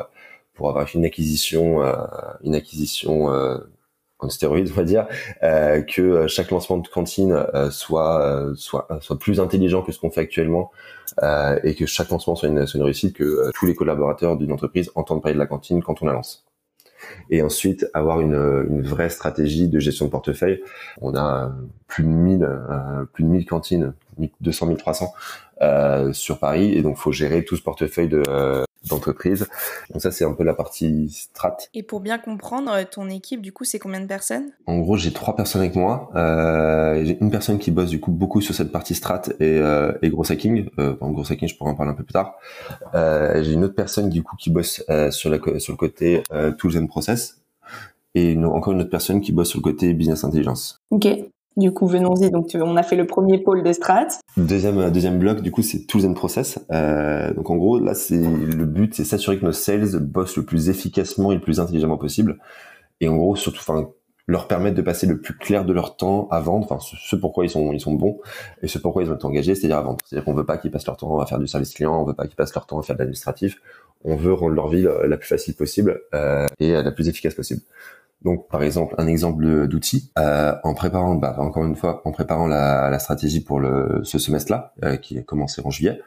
[0.56, 1.84] pour avoir une acquisition
[2.44, 3.30] une acquisition
[4.20, 5.08] en stéroïdes, on va dire,
[5.44, 10.12] euh, que chaque lancement de cantine euh, soit soit soit plus intelligent que ce qu'on
[10.12, 10.72] fait actuellement
[11.24, 14.38] euh, et que chaque lancement soit une, soit une réussite, que euh, tous les collaborateurs
[14.38, 16.46] d'une entreprise entendent parler de la cantine quand on la lance.
[17.30, 20.62] Et ensuite, avoir une, une vraie stratégie de gestion de portefeuille.
[21.02, 21.54] On a
[21.88, 23.94] plus de 1000, euh, plus de 1000 cantines,
[24.42, 25.14] 200 1300
[25.62, 28.24] euh, sur Paris, et donc faut gérer tout ce portefeuille de,
[28.90, 29.48] d'entreprise.
[29.92, 31.58] Donc ça, c'est un peu la partie strat.
[31.74, 34.52] Et pour bien comprendre, ton équipe, du coup, c'est combien de personnes?
[34.66, 36.10] En gros, j'ai trois personnes avec moi.
[36.16, 39.92] Euh, j'ai une personne qui bosse du coup beaucoup sur cette partie strat et, euh,
[40.02, 40.70] et gros hacking.
[40.80, 42.36] Euh, gros hacking, je pourrais en parler un peu plus tard.
[42.94, 46.24] Euh, j'ai une autre personne du coup qui bosse euh, sur, la, sur le côté
[46.32, 47.42] euh, tools and process.
[48.14, 50.82] Et une, encore une autre personne qui bosse sur le côté business intelligence.
[50.90, 51.08] Ok.
[51.58, 52.30] Du coup, venons-y.
[52.32, 54.08] Donc, on a fait le premier pôle de strat.
[54.36, 56.60] Deuxième, deuxième bloc, du coup, c'est tools and process.
[56.72, 60.44] Euh, donc, en gros, là, c'est le but, c'est s'assurer que nos sales bossent le
[60.44, 62.40] plus efficacement et le plus intelligemment possible.
[63.00, 63.90] Et en gros, surtout, enfin,
[64.28, 67.46] leur permettre de passer le plus clair de leur temps à vendre, enfin, ce, pourquoi
[67.46, 68.20] ils sont, ils sont bons
[68.62, 69.98] et ce pourquoi ils ont été engagés, c'est-à-dire à vendre.
[70.06, 72.16] C'est-à-dire qu'on veut pas qu'ils passent leur temps à faire du service client, on veut
[72.16, 73.62] pas qu'ils passent leur temps à faire de l'administratif.
[74.04, 77.62] On veut rendre leur vie la plus facile possible euh, et la plus efficace possible.
[78.26, 82.48] Donc, par exemple, un exemple d'outil, euh, en préparant, bah, encore une fois, en préparant
[82.48, 86.02] la, la stratégie pour le, ce semestre-là, euh, qui est commencé en juillet,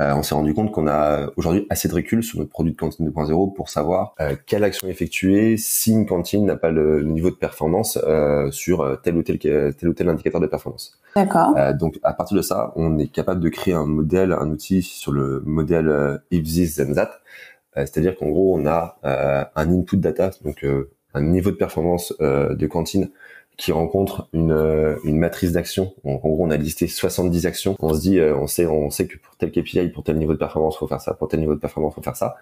[0.00, 2.76] euh, on s'est rendu compte qu'on a aujourd'hui assez de recul sur notre produit de
[2.76, 7.30] cantine 2.0 pour savoir euh, quelle action effectuer si une cantine n'a pas le, niveau
[7.30, 10.98] de performance euh, sur tel ou tel tel ou tel indicateur de performance.
[11.16, 11.54] D'accord.
[11.74, 15.10] donc, à partir de ça, on est capable de créer un modèle, un outil sur
[15.10, 17.10] le modèle if this then that.
[17.74, 20.64] C'est-à-dire qu'en gros, on a un input data, donc
[21.14, 23.10] un niveau de performance euh, de cantine
[23.58, 25.92] qui rencontre une, euh, matrice d'action.
[26.04, 27.76] En gros, on a listé 70 actions.
[27.80, 30.32] On se dit, euh, on sait, on sait que pour tel KPI, pour tel niveau
[30.32, 31.12] de performance, faut faire ça.
[31.14, 32.36] Pour tel niveau de performance, faut faire ça.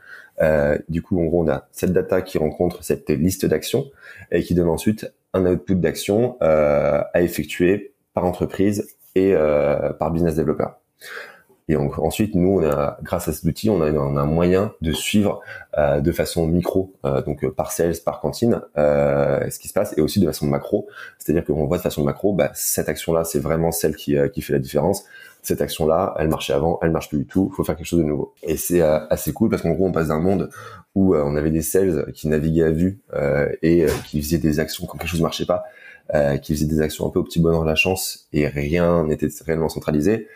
[0.90, 3.87] Du coup, en gros, on a cette data qui rencontre cette liste d'actions
[4.31, 9.35] et qui donne ensuite un output d'actions euh, à effectuer par entreprise et
[9.98, 10.66] par business developer.
[11.68, 14.92] Et ensuite, nous, on a, grâce à cet outil, on a, on un moyen de
[14.92, 15.40] suivre
[15.76, 19.72] euh, de façon micro, euh, donc euh, par sales, par cantine, euh, ce qui se
[19.72, 20.87] passe, et aussi de façon macro.
[21.18, 24.52] C'est-à-dire qu'on voit de façon macro, bah, cette action-là, c'est vraiment celle qui, qui fait
[24.52, 25.05] la différence.
[25.42, 27.52] Cette action-là, elle marchait avant, elle marche plus du tout.
[27.57, 28.33] Faut faire quelque chose de nouveau.
[28.44, 30.50] Et c'est assez cool parce qu'en gros, on passe d'un monde
[30.96, 32.98] où on avait des sales qui naviguaient à vue
[33.62, 35.62] et qui faisaient des actions quand quelque chose marchait pas,
[36.42, 39.29] qui faisaient des actions un peu au petit bonheur de la chance et rien n'était
[39.46, 40.26] réellement centralisé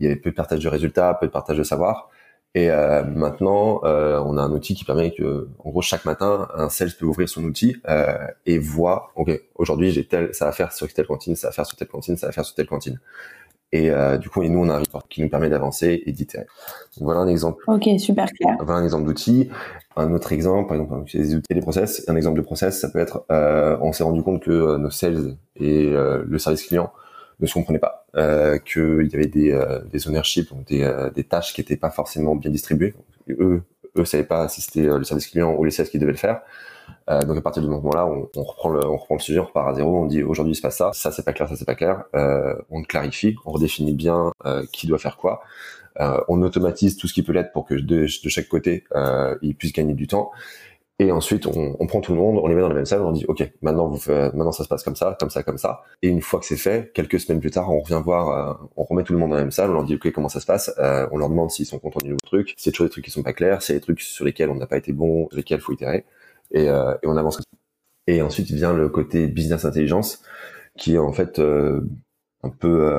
[0.00, 2.08] il y avait peu de partage de résultats, peu de partage de savoir.
[2.54, 6.48] Et euh, maintenant, euh, on a un outil qui permet que, en gros, chaque matin,
[6.54, 10.52] un sales peut ouvrir son outil euh, et voit, ok, aujourd'hui j'ai tel, ça à
[10.52, 12.66] faire sur telle cantine, ça à faire sur telle cantine, ça à faire sur telle
[12.66, 12.98] cantine.
[13.70, 16.46] Et du coup, et nous, on a un report qui nous permet d'avancer et d'itérer.
[17.02, 17.64] voilà un exemple.
[17.66, 18.56] Ok, super clair.
[18.62, 19.50] Voilà un exemple d'outil.
[19.94, 22.02] Un autre exemple, par exemple, les outils et les process.
[22.08, 25.90] Un exemple de process, ça peut être, on s'est rendu compte que nos sales et
[25.90, 26.90] le service client
[27.40, 31.10] ne se comprenaient pas, euh, qu'il y avait des, euh, des ownerships, donc des, euh,
[31.10, 32.94] des tâches qui n'étaient pas forcément bien distribuées.
[33.30, 33.62] eux,
[33.96, 36.18] eux savaient pas si c'était euh, le service client ou les sales qui devaient le
[36.18, 36.40] faire.
[37.10, 39.44] Euh, donc à partir du moment-là, on, on, reprend le, on reprend le sujet, on
[39.44, 41.56] repart à zéro, on dit aujourd'hui il se passe ça, ça c'est pas clair, ça
[41.56, 42.04] c'est pas clair.
[42.14, 44.32] Euh, on clarifie, on redéfinit bien
[44.72, 45.42] qui doit faire quoi.
[46.28, 48.84] on automatise tout ce qui peut l'être pour que de, de chaque côté
[49.42, 50.30] il puisse gagner du temps.
[51.00, 53.02] Et ensuite, on, on, prend tout le monde, on les met dans la même salle,
[53.02, 55.58] on dit, OK, maintenant, vous faites, maintenant ça se passe comme ça, comme ça, comme
[55.58, 55.82] ça.
[56.02, 58.82] Et une fois que c'est fait, quelques semaines plus tard, on revient voir, euh, on
[58.82, 60.46] remet tout le monde dans la même salle, on leur dit, OK, comment ça se
[60.46, 62.86] passe euh, On leur demande s'ils sont contents du nouveau truc, s'il y a toujours
[62.86, 64.66] des trucs qui sont pas clairs, s'il y a des trucs sur lesquels on n'a
[64.66, 66.04] pas été bon, sur lesquels faut itérer.
[66.50, 67.40] Et, euh, et, on avance.
[68.08, 70.22] Et ensuite vient le côté business intelligence,
[70.76, 71.40] qui est en fait
[72.42, 72.90] un peu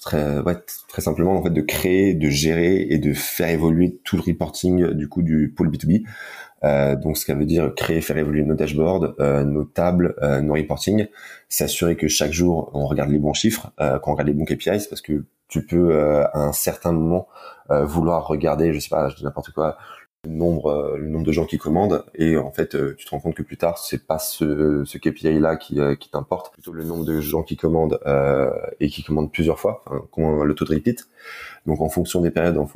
[0.00, 0.56] très, ouais,
[0.88, 4.92] très simplement en fait de créer, de gérer et de faire évoluer tout le reporting
[4.92, 6.04] du coup du pôle B2B.
[6.64, 10.40] Euh, donc, ce qui veut dire créer, faire évoluer nos dashboards, euh, nos tables, euh,
[10.40, 11.06] nos reporting,
[11.48, 13.70] s'assurer que chaque jour on regarde les bons chiffres,
[14.02, 17.28] qu'on regarde les bons KPIs, parce que tu peux à un certain moment
[17.68, 19.76] vouloir regarder, je sais pas, je n'importe quoi,
[20.24, 23.34] le nombre, le nombre de gens qui commandent et en fait tu te rends compte
[23.34, 27.04] que plus tard c'est pas ce, ce KPI là qui, qui t'importe, plutôt le nombre
[27.04, 27.98] de gens qui commandent
[28.80, 31.08] et qui commandent plusieurs fois, enfin, le taux de repeat.
[31.66, 32.66] Donc en fonction des périodes, en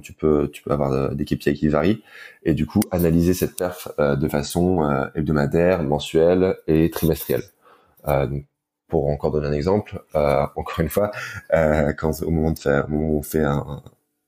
[0.00, 2.02] tu peux tu peux avoir des KPI qui varient
[2.44, 7.42] et du coup analyser cette perf de façon hebdomadaire, mensuelle et trimestrielle.
[8.06, 8.44] donc
[8.92, 11.12] pour encore donner un exemple, euh, encore une fois,
[11.54, 13.82] euh, quand au moment de faire, au moment où on fait un,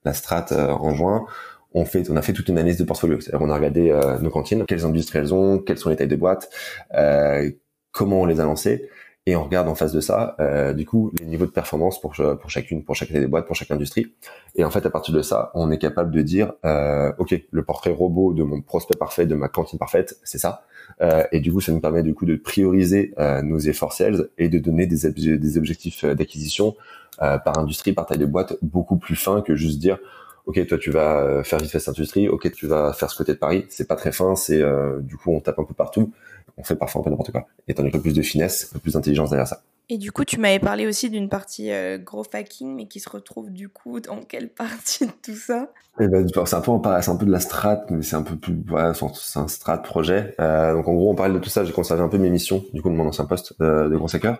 [0.04, 1.26] la strat euh, en juin,
[1.74, 3.18] on fait, on a fait toute une analyse de portfolio.
[3.32, 6.16] On a regardé euh, nos cantines, quelles industries elles ont, quelles sont les tailles de
[6.16, 6.48] boîtes,
[6.94, 7.50] euh,
[7.92, 8.88] comment on les a lancées,
[9.26, 12.14] et on regarde en face de ça, euh, du coup, les niveaux de performance pour,
[12.14, 14.12] pour chacune, pour chacune des boîtes, pour chaque industrie.
[14.54, 17.64] Et en fait, à partir de ça, on est capable de dire, euh, ok, le
[17.64, 20.66] portrait robot de mon prospect parfait, de ma cantine parfaite, c'est ça.
[21.00, 24.28] Euh, et du coup, ça nous permet du coup de prioriser euh, nos efforts sales
[24.36, 26.76] et de donner des, des objectifs euh, d'acquisition
[27.22, 29.98] euh, par industrie, par taille de boîte, beaucoup plus fins que juste dire,
[30.46, 33.32] ok, toi tu vas faire vite fait cette industrie, ok, tu vas faire ce côté
[33.32, 33.66] de Paris.
[33.68, 34.62] C'est pas très fin, c'est
[35.00, 36.12] du coup on tape un peu partout
[36.56, 37.46] on fait parfois un peu n'importe quoi.
[37.68, 39.62] Et t'en as un peu plus de finesse, un peu plus d'intelligence derrière ça.
[39.90, 43.10] Et du coup, tu m'avais parlé aussi d'une partie euh, gros hacking, mais qui se
[43.10, 45.70] retrouve du coup dans quelle partie de tout ça?
[46.00, 48.36] Eh ben, c'est un peu, c'est un peu de la strat, mais c'est un peu
[48.36, 50.34] plus, voilà, c'est un strat projet.
[50.40, 51.64] Euh, donc en gros, on parle de tout ça.
[51.64, 54.14] J'ai conservé un peu mes missions, du coup, de mon ancien poste de, de gros
[54.14, 54.38] hacker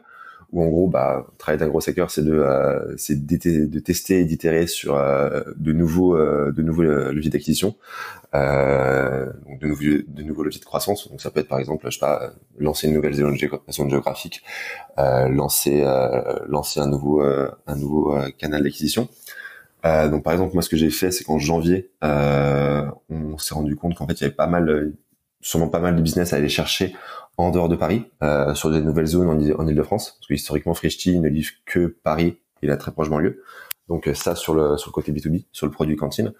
[0.54, 4.68] où en gros, bah, travailler d'un gros hacker, c'est de, euh, de tester et d'itérer
[4.68, 7.74] sur euh, de nouveaux, euh, de nouveaux leviers d'acquisition,
[8.32, 11.10] de nouveaux, de leviers de croissance.
[11.10, 14.42] Donc ça peut être par exemple, je sais pas, lancer une nouvelle zone, géographique,
[14.96, 15.84] lancer,
[16.46, 19.08] lancer un nouveau, un nouveau canal d'acquisition.
[19.84, 23.96] donc par exemple, moi, ce que j'ai fait, c'est qu'en janvier, on s'est rendu compte
[23.96, 24.92] qu'en fait, il y avait pas mal,
[25.40, 26.94] sûrement pas mal de business à aller chercher
[27.36, 31.18] en dehors de Paris, euh, sur des nouvelles zones en, Ile-de-France, parce que historiquement Frischti
[31.18, 33.42] ne livre que Paris et la très proche banlieue.
[33.88, 36.32] Donc euh, ça sur le sur le côté B2B, sur le produit cantine.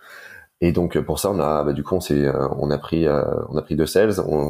[0.61, 3.07] Et donc pour ça on a bah, du coup on s'est euh, on a pris
[3.07, 4.21] euh, on a pris deux sales.
[4.27, 4.49] On,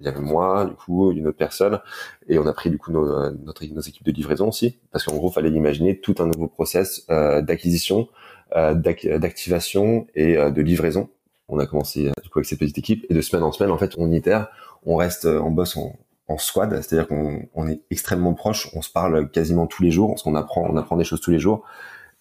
[0.00, 1.78] il y avait moi, du coup, une autre personne,
[2.26, 5.14] et on a pris du coup nos, notre, nos équipes de livraison aussi, parce qu'en
[5.14, 8.08] gros, fallait imaginer tout un nouveau process euh, d'acquisition,
[8.56, 11.10] euh, d'activation et de livraison.
[11.50, 13.78] On a commencé du coup avec cette petite équipe, et de semaine en semaine, en
[13.78, 14.48] fait, on itère
[14.84, 15.94] on reste, euh, en boss en,
[16.28, 20.10] en squad, c'est-à-dire qu'on on est extrêmement proche, on se parle quasiment tous les jours,
[20.10, 21.64] parce qu'on apprend, on apprend des choses tous les jours.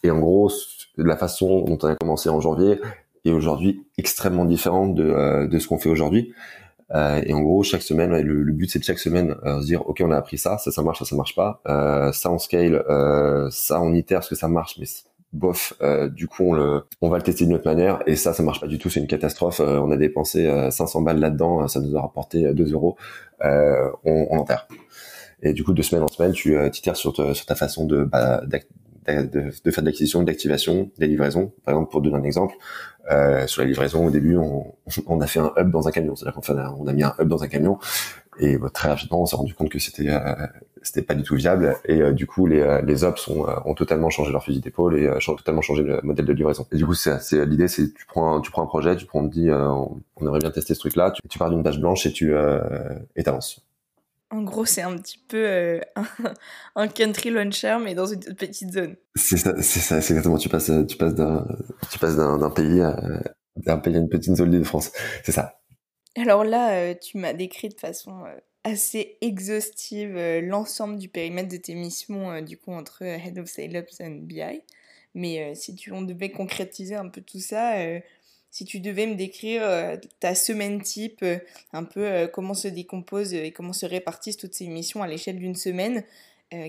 [0.04, 0.52] Et en gros,
[0.98, 2.80] la façon dont on a commencé en janvier
[3.26, 6.34] est aujourd'hui extrêmement différente de, euh, de ce qu'on fait aujourd'hui.
[6.92, 9.68] Euh, et en gros, chaque semaine, le, le, but c'est de chaque semaine euh, se
[9.68, 12.32] dire, ok, on a appris ça, ça, ça marche, ça, ça marche pas, euh, ça
[12.32, 12.84] on scale,
[13.52, 14.88] ça on itère parce que ça marche, mais
[15.34, 18.34] bof, euh, du coup on, le, on va le tester d'une autre manière et ça
[18.34, 19.60] ça marche pas du tout, c'est une catastrophe.
[19.60, 22.98] Euh, on a dépensé 500 euh, balles là-dedans, ça nous a rapporté 2 euros,
[23.42, 24.68] on, on enterre.
[25.42, 28.42] Et du coup de semaine en semaine, tu itères sur, sur ta façon de, bah,
[29.08, 31.52] de, de, faire de l'acquisition, d'activation, des livraisons.
[31.66, 32.56] Par exemple, pour donner un exemple,
[33.12, 34.74] euh, sur la livraison, au début, on,
[35.08, 36.16] on, a fait un hub dans un camion.
[36.16, 37.80] C'est-à-dire qu'on on a mis un hub dans un camion
[38.40, 40.48] et bah, très rapidement, on s'est rendu compte que c'était euh,
[40.82, 41.76] c'était pas du tout viable.
[41.86, 44.98] Et euh, du coup, les, euh, les ops ont, ont totalement changé leur fusil d'épaule
[44.98, 46.66] et ont totalement changé le modèle de livraison.
[46.72, 49.28] Et du coup, c'est l'idée, c'est tu prends tu prends un projet, tu prends on
[49.28, 52.14] te dit on, aimerait bien tester ce truc-là, tu, tu pars d'une page blanche et
[52.14, 52.34] tu
[53.16, 53.69] et t'avances.
[54.32, 56.04] En gros, c'est un petit peu un,
[56.76, 58.96] un, country launcher, mais dans une petite zone.
[59.16, 60.38] C'est ça, c'est ça, c'est exactement.
[60.38, 61.48] Tu passes, tu passes d'un,
[61.92, 62.96] tu passes d'un pays à,
[63.56, 64.92] d'un pays à une petite zone de France.
[65.24, 65.60] C'est ça.
[66.16, 71.50] Alors là, euh, tu m'as décrit de façon euh, assez exhaustive euh, l'ensemble du périmètre
[71.50, 74.62] de tes missions, du coup, entre Head of Sales Ops et BI.
[75.16, 77.74] Mais si tu, on devait concrétiser un peu tout ça,
[78.52, 79.62] si tu devais me décrire
[80.20, 81.24] ta semaine type,
[81.74, 85.56] un peu comment se décompose et comment se répartissent toutes ces missions à l'échelle d'une
[85.56, 86.04] semaine,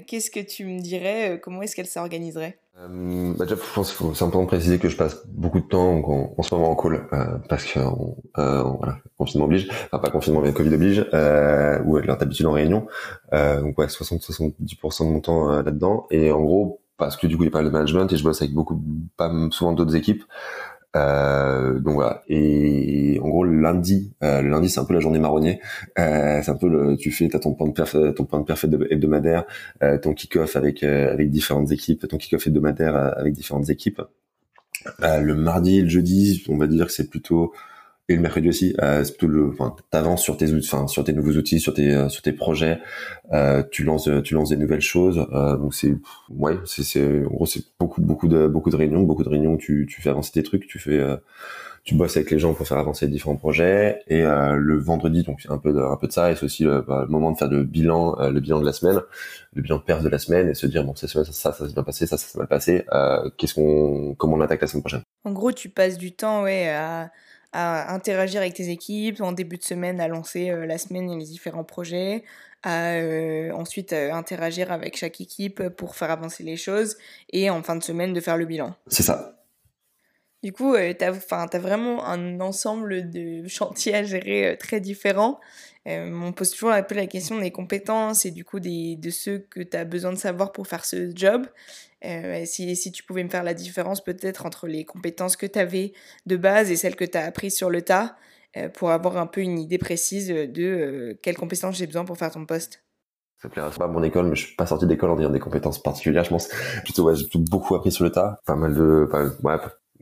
[0.06, 3.96] qu'est-ce que tu me dirais Comment est-ce qu'elle s'organiserait euh, bah déjà, je pense qu'il
[3.96, 6.02] faut simplement préciser que je passe beaucoup de temps
[6.36, 10.40] en, ce moment en call euh, parce que euh, voilà, confinement oblige, enfin pas confinement
[10.40, 12.86] mais Covid oblige, euh, ou leur d'habitude en réunion.
[13.34, 16.06] Euh, donc ouais, 60-70% de mon temps euh, là-dedans.
[16.10, 18.24] Et en gros, parce que du coup il y a pas de management et je
[18.24, 18.80] bosse avec beaucoup,
[19.16, 20.24] pas souvent d'autres équipes.
[20.96, 22.22] Euh, donc voilà.
[22.28, 25.60] Et en gros, lundi, euh, le lundi, c'est un peu la journée marronnier.
[25.98, 28.44] Euh, c'est un peu le, tu fais, t'as ton point de perf, ton point de
[28.44, 29.44] perf hebdomadaire,
[29.82, 34.02] euh, ton kick-off avec euh, avec différentes équipes, ton kick-off hebdomadaire avec différentes équipes.
[35.00, 37.52] le mardi, le jeudi, on va dire que c'est plutôt
[38.10, 40.46] et le mercredi aussi, euh, plutôt le, enfin, t'avances sur tes
[41.12, 42.80] nouveaux outils, sur tes, euh, sur tes projets,
[43.32, 45.24] euh, tu lances, tu lances des nouvelles choses.
[45.32, 45.94] Euh, donc c'est,
[46.28, 49.58] ouais, c'est, en gros, c'est beaucoup, beaucoup de, beaucoup de réunions, beaucoup de réunions où
[49.58, 51.18] tu, tu fais avancer tes trucs, tu fais, euh,
[51.84, 54.00] tu bosses avec les gens pour faire avancer différents projets.
[54.08, 56.64] Et euh, le vendredi, donc un peu de, un peu de ça, et c'est aussi
[56.64, 58.98] le, bah, moment de faire le bilan, le bilan de la semaine,
[59.54, 61.52] le bilan de perf de la semaine, et se dire bon, cette semaine ça, ça,
[61.52, 62.84] ça s'est bien passé, ça, ça s'est mal passé.
[63.36, 65.02] qu'est-ce qu'on, comment on attaque la semaine prochaine?
[65.24, 67.12] En gros, tu passes du temps, ouais, à
[67.52, 71.24] à interagir avec tes équipes, en début de semaine à lancer la semaine et les
[71.24, 72.24] différents projets,
[72.62, 72.98] à
[73.54, 76.96] ensuite interagir avec chaque équipe pour faire avancer les choses
[77.32, 78.74] et en fin de semaine de faire le bilan.
[78.86, 79.40] C'est ça.
[80.42, 85.38] Du coup, tu as, as, vraiment un ensemble de chantiers à gérer très différents.
[85.86, 89.38] on pose toujours un peu la question des compétences et du coup des, de ceux
[89.50, 91.46] que tu as besoin de savoir pour faire ce job.
[92.44, 95.92] Si, si tu pouvais me faire la différence peut-être entre les compétences que tu avais
[96.26, 98.16] de base et celles que tu as apprises sur le tas,
[98.74, 102.46] pour avoir un peu une idée précise de quelles compétences j'ai besoin pour faire ton
[102.46, 102.82] poste?
[103.40, 105.38] Ça plaira pas à mon école, mais je suis pas sorti d'école en ayant des
[105.38, 106.48] compétences particulières, je pense.
[106.84, 108.38] Plutôt, ouais, j'ai beaucoup appris sur le tas.
[108.44, 109.08] Pas mal de,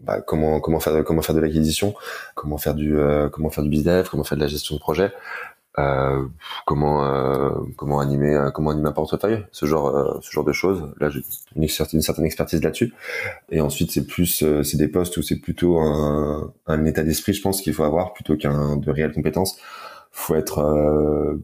[0.01, 1.95] bah, comment faire comment faire de l'acquisition,
[2.35, 5.13] comment faire du euh, comment faire du business, comment faire de la gestion de projet,
[5.79, 6.27] euh,
[6.67, 10.93] comment euh, comment animer euh, comment animer un portefeuille, ce genre ce genre de choses.
[11.01, 11.23] Là, j'ai
[11.57, 12.93] une, certaine, une certaine expertise là-dessus.
[13.51, 17.43] Et ensuite, c'est plus c'est des postes où c'est plutôt un, un état d'esprit, je
[17.43, 19.59] pense qu'il faut avoir plutôt qu'un de réelles compétences.
[20.11, 21.39] Faut être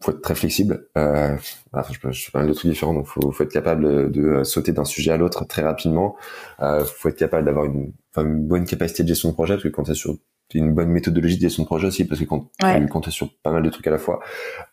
[0.00, 0.86] faut être très flexible.
[0.96, 1.36] Euh,
[1.72, 4.72] enfin, je, je fais mal de trucs différents, donc faut, faut être capable de, sauter
[4.72, 6.16] d'un sujet à l'autre très rapidement.
[6.60, 9.64] Euh, faut être capable d'avoir une, enfin, une bonne capacité de gestion de projet, parce
[9.64, 10.16] que quand tu sur
[10.58, 13.32] une bonne méthodologie de gestion de projet aussi, parce que quand, quand tu es sur
[13.42, 14.20] pas mal de trucs à la fois,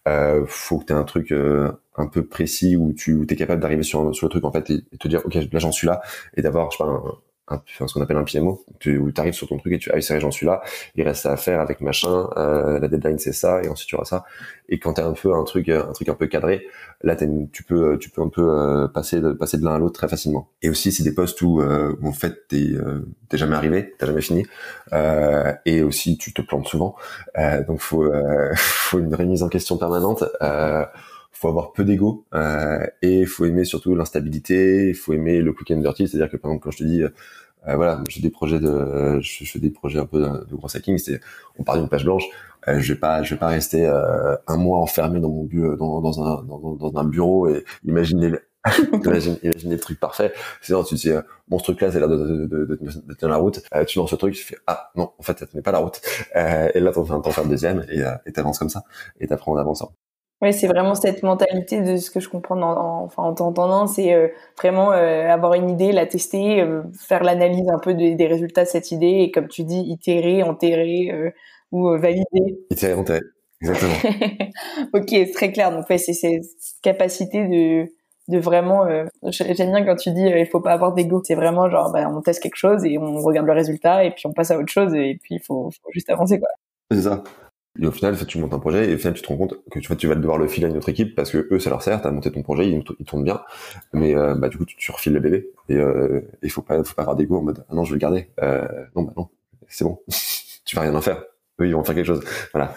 [0.07, 3.61] euh, faut que tu aies un truc euh, un peu précis où tu es capable
[3.61, 6.01] d'arriver sur, sur le truc en fait et, te dire ok là j'en suis là
[6.35, 9.33] et d'avoir je sais pas un, ce qu'on appelle un PMO, tu, où tu arrives
[9.33, 10.61] sur ton truc et tu ah c'est j'en suis là,
[10.95, 14.05] il reste à faire avec machin, euh, la deadline c'est ça et ensuite tu auras
[14.05, 14.25] ça.
[14.69, 16.67] Et quand tu as un peu un truc un truc un peu cadré,
[17.03, 19.93] là tu peux tu peux un peu euh, passer de passer de l'un à l'autre
[19.93, 20.49] très facilement.
[20.61, 23.93] Et aussi c'est des postes où, euh, où en fait t'es euh, t'es jamais arrivé,
[23.97, 24.45] t'as jamais fini,
[24.93, 26.95] euh, et aussi tu te plantes souvent,
[27.67, 28.11] donc faut
[28.55, 30.23] faut une remise en question permanente.
[30.41, 30.85] Euh,
[31.37, 35.71] faut avoir peu d'ego euh, et faut aimer surtout l'instabilité, il faut aimer le quick
[35.71, 37.09] and dirty, c'est-à-dire que par exemple quand je te dis euh,
[37.63, 41.19] voilà, j'ai des projets de je, fais des projets un peu de, gros hacking, c'est
[41.59, 42.23] on part d'une page blanche,
[42.67, 45.75] euh, je vais pas je vais pas rester euh, un mois enfermé dans mon bureau
[45.75, 48.31] dans, dans un dans, dans, un bureau et imaginer
[48.93, 50.33] imagine, imagine des trucs parfaits.
[50.61, 53.29] Sinon, tu te dis, euh, bon, ce truc-là, c'est l'air de, de, de, de, tenir
[53.29, 53.61] la route.
[53.73, 55.79] Euh, tu lances ce truc, tu fais, ah, non, en fait, ça tenait pas la
[55.79, 56.01] route.
[56.35, 58.83] Euh, et là, t'en fais un deuxième et euh, t'avances comme ça.
[59.19, 59.93] Et t'apprends en avançant.
[60.41, 64.13] Oui, c'est vraiment cette mentalité de ce que je comprends en, enfin, en t'entendant, c'est
[64.13, 64.27] euh,
[64.59, 68.69] vraiment euh, avoir une idée, la tester, euh, faire l'analyse un peu des résultats de
[68.69, 71.33] cette idée et comme tu dis, itérer, enterrer
[71.71, 72.59] ou valider.
[72.69, 73.21] Itérer, enterrer,
[73.61, 73.93] exactement.
[74.93, 75.71] ok, c'est très clair.
[75.71, 76.43] Donc ouais, c'est cette
[76.83, 77.87] capacité de
[78.29, 78.85] de vraiment
[79.29, 82.21] j'aime bien quand tu dis il faut pas avoir d'ego c'est vraiment genre bah, on
[82.21, 84.93] teste quelque chose et on regarde le résultat et puis on passe à autre chose
[84.95, 86.49] et puis il faut, faut juste avancer quoi
[86.91, 87.23] c'est ça
[87.79, 89.79] et au final, tu montes un projet et au final, tu te rends compte que
[89.79, 91.81] tu, tu vas devoir le filer à une autre équipe parce que eux, ça leur
[91.81, 92.01] sert.
[92.01, 93.41] T'as monté ton projet, il, tourne bien,
[93.93, 96.83] mais euh, bah du coup, tu, tu, refiles le bébé et euh, il faut pas,
[96.83, 98.29] faut pas avoir d'ego en mode ah non, je vais le garder.
[98.41, 99.29] Euh, non, bah non,
[99.67, 99.99] c'est bon,
[100.65, 101.23] tu vas rien en faire.
[101.59, 102.23] Eux, ils vont faire quelque chose.
[102.53, 102.73] Voilà.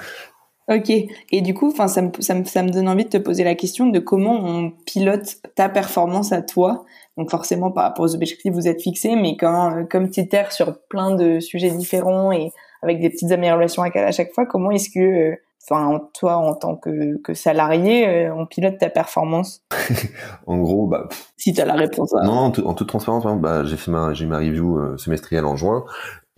[0.68, 0.90] Ok.
[0.90, 3.42] Et du coup, enfin, ça me, ça, me, ça me donne envie de te poser
[3.42, 6.84] la question de comment on pilote ta performance à toi.
[7.16, 10.78] Donc forcément, par rapport aux objectifs, vous êtes fixés, mais quand, comme tu terres sur
[10.88, 14.46] plein de sujets différents et avec des petites améliorations à, chaque fois.
[14.46, 15.36] Comment est-ce que, euh,
[15.68, 19.64] enfin, toi, en tant que, que salarié, euh, on pilote ta performance?
[20.46, 21.08] En gros, bah.
[21.36, 22.12] Si tu as la réponse.
[22.24, 25.56] Non, en, en toute transparence, bah, j'ai fait ma, j'ai ma review euh, semestrielle en
[25.56, 25.84] juin.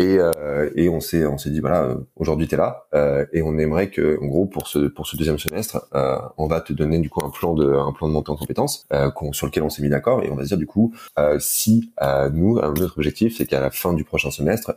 [0.03, 3.25] Et, euh, et on s'est on s'est dit voilà euh, aujourd'hui tu es là euh,
[3.33, 6.61] et on aimerait que en gros pour ce pour ce deuxième semestre euh, on va
[6.61, 9.47] te donner du coup un plan de un plan de montée en compétences euh, sur
[9.47, 10.93] lequel on s'est mis d'accord et on va se dire du coup
[11.39, 11.93] si
[12.33, 14.75] nous notre objectif c'est qu'à la fin du prochain semestre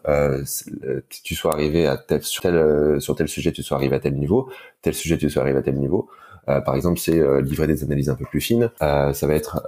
[1.10, 4.14] tu sois arrivé à tel sur tel sur tel sujet tu sois arrivé à tel
[4.16, 4.50] niveau
[4.84, 7.84] tel sujet tu sois arrivé à tel niveau euh, par exemple, c'est euh, livrer des
[7.84, 8.70] analyses un peu plus fines.
[8.82, 9.64] Euh, ça va être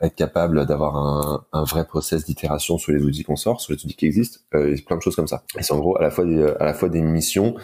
[0.00, 3.84] être capable d'avoir un, un, vrai process d'itération sur les outils qu'on sort, sur les
[3.84, 5.42] outils qui existent, et plein de choses comme ça.
[5.58, 7.54] Et c'est en gros à la fois des, à la fois des missions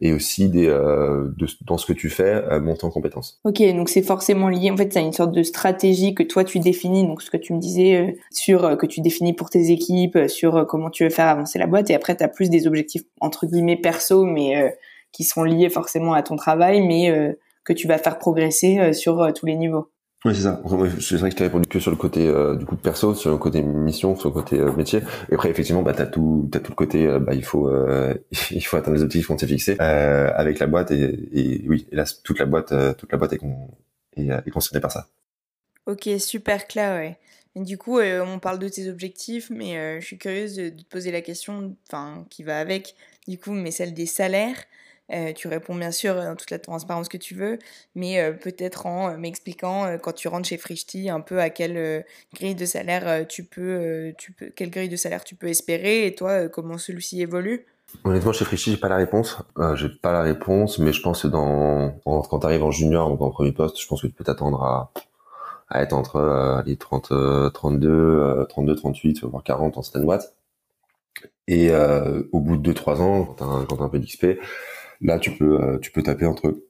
[0.00, 3.40] et aussi des de, dans ce que tu fais monter en compétences.
[3.44, 4.70] Ok, donc c'est forcément lié.
[4.70, 7.06] En fait, c'est une sorte de stratégie que toi tu définis.
[7.06, 10.90] Donc ce que tu me disais sur que tu définis pour tes équipes, sur comment
[10.90, 11.90] tu veux faire avancer la boîte.
[11.90, 14.76] Et après, tu as plus des objectifs entre guillemets perso, mais
[15.12, 17.36] qui sont liés forcément à ton travail, mais
[17.66, 19.90] que tu vas faire progresser euh, sur euh, tous les niveaux.
[20.24, 20.62] Oui, c'est ça.
[21.00, 23.30] C'est vrai que je t'ai répondu que sur le côté euh, du coup perso, sur
[23.30, 25.00] le côté mission, sur le côté métier.
[25.30, 27.70] Et après, effectivement, bah t'as tout, t'as tout le côté, bah il faut,
[28.50, 31.96] il faut atteindre les objectifs qu'on s'est fixés avec la boîte et, et, oui, et
[31.96, 33.40] là toute la boîte, toute la boîte est,
[34.16, 35.06] est, est concernée par ça.
[35.86, 37.18] Ok, super clair, ouais.
[37.54, 40.88] Et du coup, on parle de tes objectifs, mais je suis curieuse de, de, te
[40.88, 42.96] poser la question, enfin, qui va avec,
[43.28, 44.56] du coup, mais celle des salaires.
[45.12, 47.58] Euh, tu réponds bien sûr dans toute la transparence que tu veux,
[47.94, 52.04] mais euh, peut-être en euh, m'expliquant quand tu rentres chez Frishti un peu à quelle
[52.34, 56.14] grille de salaire tu peux, tu peux, quelle grille de salaire tu peux espérer et
[56.14, 57.66] toi comment celui-ci évolue?
[58.04, 59.38] Honnêtement, chez Frichy, j'ai pas la réponse.
[59.58, 63.08] Euh, j'ai pas la réponse, mais je pense que dans, quand tu arrives en junior,
[63.08, 64.92] donc en premier poste, je pense que tu peux t'attendre à,
[65.68, 67.12] à être entre euh, les 30,
[67.52, 70.34] 32, 32, 38, voire 40 en certaines boîtes.
[71.48, 74.38] Et euh, au bout de 2-3 ans, quand t'as un, un peu d'XP,
[75.00, 76.62] là tu peux, euh, tu peux taper entre,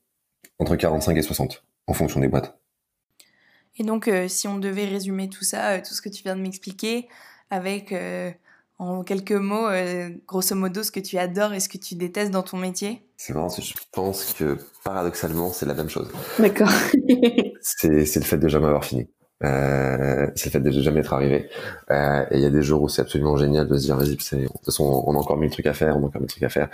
[0.58, 2.58] entre 45 et 60 en fonction des boîtes.
[3.78, 6.36] Et donc, euh, si on devait résumer tout ça, euh, tout ce que tu viens
[6.36, 7.08] de m'expliquer,
[7.50, 8.30] avec euh,
[8.78, 9.68] en quelques mots,
[10.26, 13.02] grosso modo, ce que tu adores et ce que tu détestes dans ton métier?
[13.16, 16.10] C'est marrant, je pense que paradoxalement, c'est la même chose.
[16.38, 16.70] D'accord.
[17.60, 19.08] c'est, c'est le fait de jamais avoir fini.
[19.44, 21.48] Euh, c'est le fait de jamais être arrivé.
[21.90, 24.16] Euh, et il y a des jours où c'est absolument génial de se dire, vas-y,
[24.20, 26.30] c'est, de toute façon, on a encore mille trucs à faire, on a encore mille
[26.30, 26.68] trucs à faire.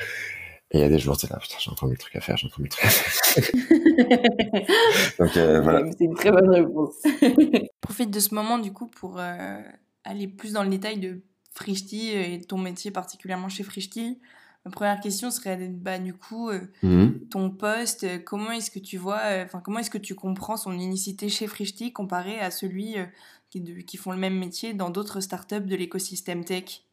[0.75, 2.37] Et il y a des jours, c'est là, putain, j'ai encore mille trucs à faire,
[2.39, 3.45] j'ai encore mille trucs à faire.
[5.19, 5.85] Donc euh, voilà.
[5.99, 6.95] C'est une très bonne réponse.
[7.81, 9.61] Profite de ce moment du coup pour euh,
[10.05, 14.19] aller plus dans le détail de Frishti et ton métier particulièrement chez Frishti.
[14.65, 17.29] Ma première question serait bah, du coup euh, Mhm.
[17.31, 18.25] ton poste.
[18.25, 21.47] Comment est-ce que tu vois, euh, enfin comment est-ce que tu comprends son unicité chez
[21.49, 23.05] Frishti comparé à celui euh,
[23.51, 26.85] qui, de- qui font le même métier dans d'autres startups de l'écosystème tech?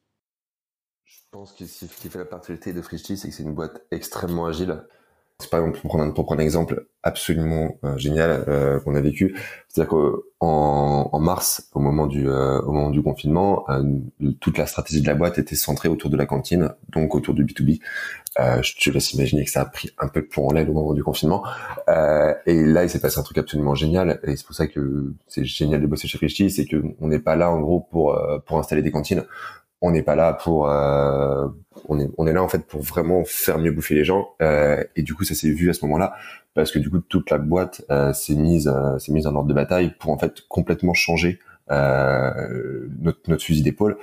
[1.09, 3.81] Je pense que ce qui fait la particularité de Frishti, c'est que c'est une boîte
[3.89, 4.83] extrêmement agile.
[5.39, 5.89] C'est par exemple, pour
[6.25, 9.35] prendre un, exemple absolument euh, génial euh, qu'on a vécu,
[9.67, 12.61] c'est-à-dire qu'en en mars, au moment du, euh,
[13.01, 13.65] confinement,
[14.39, 17.43] toute la stratégie de la boîte était centrée autour de la cantine, donc autour du
[17.43, 17.79] B2B.
[18.39, 20.69] Euh, je te laisse imaginer que ça a pris un peu de plomb en l'aile
[20.69, 21.43] au moment du confinement.
[21.87, 25.43] Et là, il s'est passé un truc absolument génial, et c'est pour ça que c'est
[25.43, 28.59] génial de bosser chez Frishti, c'est que on n'est pas là en gros pour pour
[28.59, 29.25] installer des cantines
[29.81, 31.47] on n'est pas là pour euh,
[31.87, 34.29] on est on est là en fait pour vraiment faire mieux bouffer les gens.
[34.41, 36.13] Euh, et du coup ça s'est vu à ce moment-là
[36.53, 39.47] parce que du coup toute la boîte euh, s'est mise euh, s'est mise en ordre
[39.47, 43.97] de bataille pour en fait complètement changer notre notre fusil d'épaule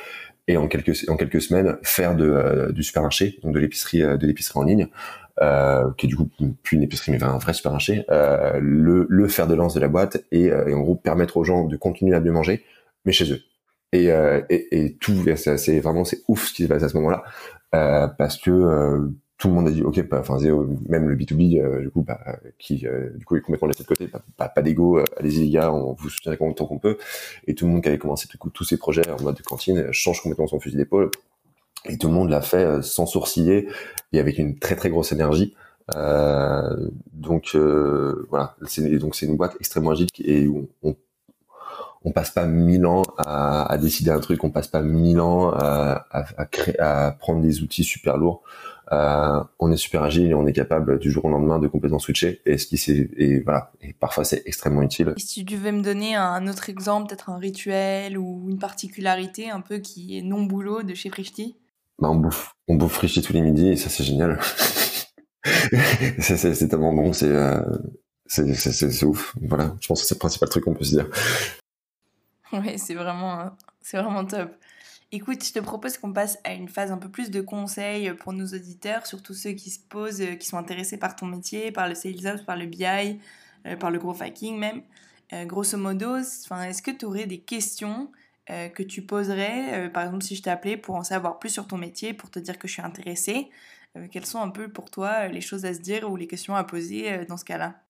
[0.46, 4.60] et en quelques en quelques semaines faire de du supermarché donc de l'épicerie de l'épicerie
[4.60, 4.86] en ligne
[5.96, 6.30] qui est du coup
[6.62, 10.22] plus une épicerie mais un vrai supermarché le le fer de lance de la boîte
[10.30, 12.62] et, et en gros permettre aux gens de continuer à bien manger
[13.04, 13.40] mais chez eux
[13.92, 16.96] et, euh, et, et tout c'est vraiment c'est ouf ce qui s'est passé à ce
[16.96, 17.24] moment-là.
[17.74, 19.08] Euh, parce que euh,
[19.38, 20.38] tout le monde a dit ok bah, enfin
[20.88, 22.18] même le B2B euh, du coup bah,
[22.58, 24.08] qui euh, du coup est complètement laissé de côté
[24.38, 26.96] bah, pas, d'ego euh, allez-y les gars on vous soutient autant qu'on peut.
[27.46, 29.42] Et tout le monde qui avait commencé du coup, tous ces projets en mode de
[29.42, 31.10] cantine change complètement son fusil d'épaule.
[31.84, 33.68] Et tout le monde l'a fait sans sourciller
[34.12, 35.54] et avec une très très grosse énergie.
[37.12, 37.54] Donc
[38.30, 38.56] voilà.
[38.66, 40.96] C'est donc c'est une boîte extrêmement agile et où on
[42.12, 46.06] passe pas mille ans à, à décider un truc, on passe pas mille ans à,
[46.10, 48.42] à, à créer, à prendre des outils super lourds.
[48.92, 51.98] Euh, on est super agile et on est capable du jour au lendemain de complètement
[51.98, 52.40] switcher.
[52.46, 53.72] Et ce qui c'est et voilà.
[53.82, 55.12] Et parfois c'est extrêmement utile.
[55.16, 59.50] Et si tu devais me donner un autre exemple, peut-être un rituel ou une particularité
[59.50, 61.56] un peu qui est non boulot de chez Frishti?
[61.98, 64.38] Bah, on bouffe, on bouffe Frichy tous les midis et ça c'est génial.
[66.20, 67.60] c'est tellement bon, c'est euh,
[68.26, 69.34] c'est- c'est ouf.
[69.42, 71.08] Voilà, je pense que c'est le principal truc qu'on peut se dire.
[72.52, 73.48] Ouais, c'est vraiment, euh,
[73.82, 74.52] c'est vraiment top.
[75.12, 78.32] Écoute, je te propose qu'on passe à une phase un peu plus de conseils pour
[78.32, 81.88] nos auditeurs, surtout ceux qui se posent, euh, qui sont intéressés par ton métier, par
[81.88, 83.20] le sales ops, par le BI,
[83.66, 84.82] euh, par le growth hacking même.
[85.32, 88.12] Euh, grosso modo, est-ce que tu aurais des questions
[88.48, 92.14] que tu poserais, par exemple si je t'appelais pour en savoir plus sur ton métier,
[92.14, 93.50] pour te dire que je suis intéressée
[94.12, 96.64] Quelles sont un peu pour toi les choses à se dire ou les questions à
[96.64, 97.85] poser dans ce cas-là?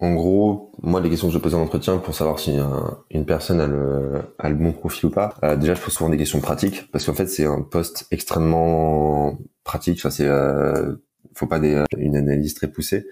[0.00, 3.26] En gros, moi, les questions que je pose en entretien pour savoir si un- une
[3.26, 6.16] personne a le, a le bon profil ou pas, euh, déjà, je pose souvent des
[6.16, 9.98] questions pratiques, parce qu'en fait, c'est un poste extrêmement pratique.
[9.98, 10.94] Enfin, c'est, euh,
[11.34, 13.06] faut pas des, une analyse très poussée.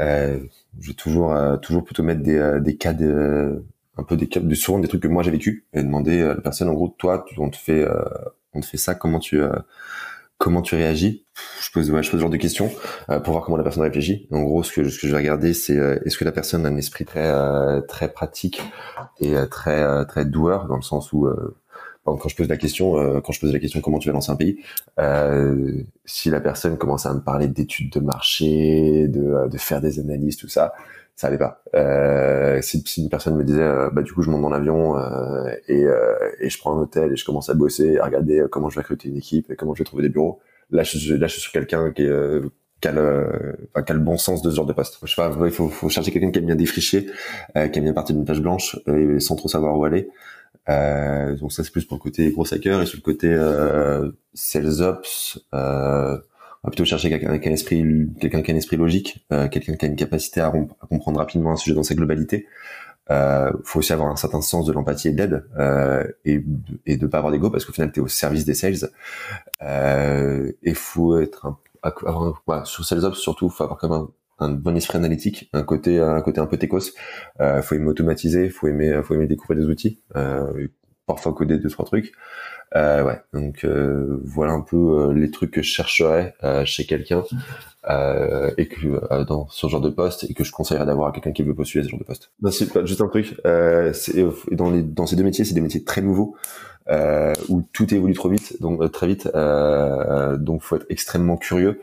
[0.00, 0.38] Euh,
[0.80, 3.62] je vais toujours, euh, toujours plutôt mettre des, euh, des cas de,
[3.98, 6.28] un peu des cas de souvent des trucs que moi j'ai vécu et demander à
[6.34, 8.02] la personne, en gros, toi, on te fait, euh,
[8.54, 9.52] on te fait ça, comment tu, euh,
[10.40, 11.26] comment tu réagis
[11.60, 12.70] Je pose, ouais, je ce genre de questions
[13.10, 14.26] euh, pour voir comment la personne réfléchit.
[14.32, 16.76] En gros, ce que, je vais regarder, c'est euh, est-ce que la personne a un
[16.76, 18.62] esprit très euh, très pratique
[19.20, 21.28] et très très doueur dans le sens où
[22.04, 24.36] quand je pose la question, quand je pose la question comment tu vas lancer un
[24.36, 24.58] pays,
[26.06, 30.38] si la personne commence à me parler d'études de marché, de, de faire des analyses,
[30.38, 30.72] tout ça,
[31.20, 31.62] ça allait pas.
[31.74, 34.96] Euh, si, si une personne me disait, euh, bah du coup je monte dans l'avion
[34.96, 38.40] euh, et, euh, et je prends un hôtel et je commence à bosser, à regarder
[38.40, 40.40] euh, comment je vais recruter une équipe et comment je vais trouver des bureaux,
[40.70, 44.50] là je, là je suis sur quelqu'un qui a, le, enfin, le bon sens de
[44.50, 44.96] ce genre de poste.
[45.04, 47.92] Je sais pas, il faut, faut chercher quelqu'un qui aime bien défricher, qui aime bien
[47.92, 50.08] partir d'une page blanche euh, sans trop savoir où aller.
[50.66, 53.28] Donc ça c'est plus pour le côté gros hacker et sur le côté
[54.32, 56.16] sales ops, euh,
[56.68, 59.76] plutôt chercher quelqu'un qui a un esprit, quelqu'un qui a un esprit logique, euh, quelqu'un
[59.76, 62.46] qui a une capacité à, à comprendre rapidement un sujet dans sa globalité.
[63.10, 66.44] Euh, faut aussi avoir un certain sens de l'empathie et de l'aide euh, et,
[66.86, 68.90] et de pas avoir d'ego parce qu'au final, tu es au service des sales.
[69.62, 74.08] Euh, et faut être un, avoir, voilà, sur Sales Ops surtout, faut avoir quand même
[74.38, 76.92] un, un, bon esprit analytique, un côté un côté un peu techos.
[77.40, 80.68] Euh, faut aimer automatiser, faut aimer faut aimer découvrir des outils, euh,
[81.06, 82.12] parfois coder deux trois trucs.
[82.76, 86.84] Euh, ouais, donc euh, voilà un peu euh, les trucs que je chercherais euh, chez
[86.86, 87.24] quelqu'un
[87.88, 91.32] euh, et que dans ce genre de poste et que je conseillerais d'avoir à quelqu'un
[91.32, 92.30] qui veut postuler à ce genre de poste.
[92.42, 93.40] Non, c'est juste un truc.
[93.44, 96.36] dans les dans ces deux métiers, c'est des métiers très nouveaux
[97.48, 99.28] où tout évolue trop vite, donc très vite.
[100.38, 101.80] donc faut être extrêmement curieux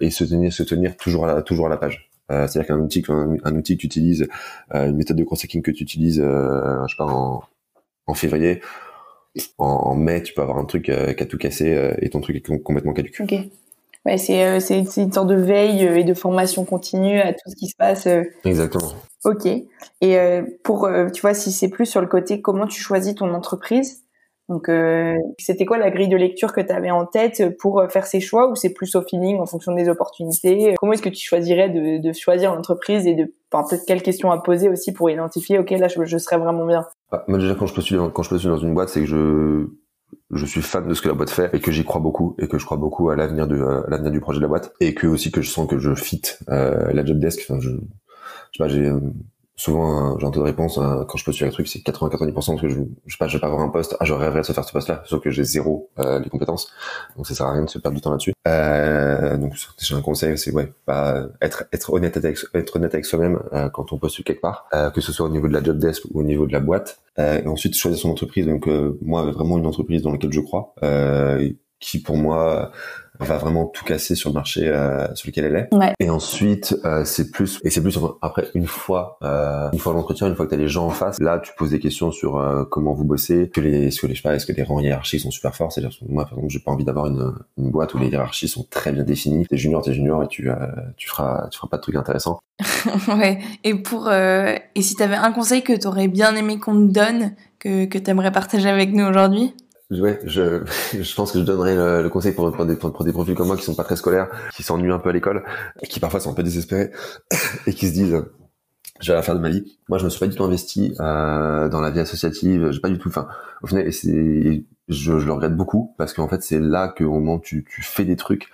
[0.00, 2.10] et se tenir se tenir toujours à la, toujours à la page.
[2.30, 4.26] Euh, C'est-à-dire qu'un outil, un, outil que tu utilises,
[4.74, 7.42] euh, une méthode de consulting que tu utilises, euh, je sais pas, en,
[8.06, 8.62] en février,
[9.58, 12.20] en, mai, tu peux avoir un truc euh, qui a tout cassé euh, et ton
[12.20, 13.20] truc est complètement caduque.
[13.20, 13.34] Ok.
[14.06, 17.56] Ouais, c'est euh, c'est une sorte de veille et de formation continue à tout ce
[17.56, 18.06] qui se passe.
[18.44, 18.92] Exactement.
[19.24, 19.46] Ok.
[20.02, 20.18] Et
[20.62, 24.03] pour, tu vois, si c'est plus sur le côté comment tu choisis ton entreprise,
[24.48, 28.06] donc, euh, c'était quoi la grille de lecture que tu avais en tête pour faire
[28.06, 30.74] ces choix ou c'est plus au feeling en fonction des opportunités?
[30.78, 34.38] Comment est-ce que tu choisirais de, de choisir l'entreprise et de peut-être quelles questions à
[34.38, 36.84] poser aussi pour identifier ok là je, serais vraiment bien?
[37.10, 39.66] Bah, Moi déjà quand je postule quand je postule dans une boîte c'est que je
[40.30, 42.48] je suis fan de ce que la boîte fait et que j'y crois beaucoup et
[42.48, 43.46] que je crois beaucoup à l'avenir
[43.88, 46.22] l'avenir du projet de la boîte et que aussi que je sens que je fit
[46.48, 47.46] euh, la job desk.
[47.48, 48.90] Enfin, je, je sais pas, j'ai
[49.56, 52.60] souvent j'ai un taux de réponse hein, quand je postule un truc c'est 80-90% parce
[52.60, 53.96] que je, je sais pas je vais pas avoir un poste.
[54.00, 56.28] Ah j'aurais rêvé de se faire ce poste là sauf que j'ai zéro euh, les
[56.28, 56.72] compétences.
[57.16, 58.32] Donc ça sert à rien de se perdre du temps là-dessus.
[58.48, 63.06] Euh, donc j'ai un conseil c'est ouais pas être être honnête avec être honnête avec
[63.06, 65.62] soi-même euh, quand on postule quelque part euh, que ce soit au niveau de la
[65.62, 67.00] job desk ou au niveau de la boîte.
[67.20, 68.46] Euh, et ensuite choisir son entreprise.
[68.46, 70.74] Donc euh, moi vraiment une entreprise dans laquelle je crois
[71.80, 72.70] qui pour moi
[73.20, 75.74] va vraiment tout casser sur le marché euh, sur lequel elle est.
[75.74, 75.92] Ouais.
[76.00, 80.26] Et ensuite, euh, c'est plus et c'est plus après une fois euh, une fois l'entretien,
[80.26, 82.38] une fois que tu as les gens en face, là tu poses des questions sur
[82.38, 84.62] euh, comment vous bossez, que les est-ce que les je sais pas, est-ce que les
[84.62, 87.70] rangs hiérarchiques sont super forts, c'est-à-dire moi par exemple, j'ai pas envie d'avoir une, une
[87.70, 89.46] boîte où les hiérarchies sont très bien définies.
[89.46, 90.56] T'es junior, t'es junior et tu euh,
[90.96, 92.40] tu feras tu feras pas de trucs intéressants.
[93.08, 93.38] ouais.
[93.62, 97.34] Et pour euh, et si t'avais un conseil que t'aurais bien aimé qu'on te donne
[97.58, 99.54] que que t'aimerais partager avec nous aujourd'hui?
[100.00, 103.56] Ouais, je, pense que je donnerais le, conseil pour, des, pour des profils comme moi
[103.56, 105.44] qui sont pas très scolaires, qui s'ennuient un peu à l'école,
[105.88, 106.90] qui parfois sont un peu désespérés,
[107.66, 108.22] et qui se disent
[109.00, 109.76] je vais la faire de ma vie.
[109.88, 112.70] Moi, je me suis pas du tout investi euh, dans la vie associative.
[112.70, 113.08] J'ai pas du tout.
[113.08, 113.28] Enfin,
[113.62, 117.14] au final, c'est, je, je, le regrette beaucoup parce qu'en fait, c'est là que au
[117.14, 118.50] moment tu, tu fais des trucs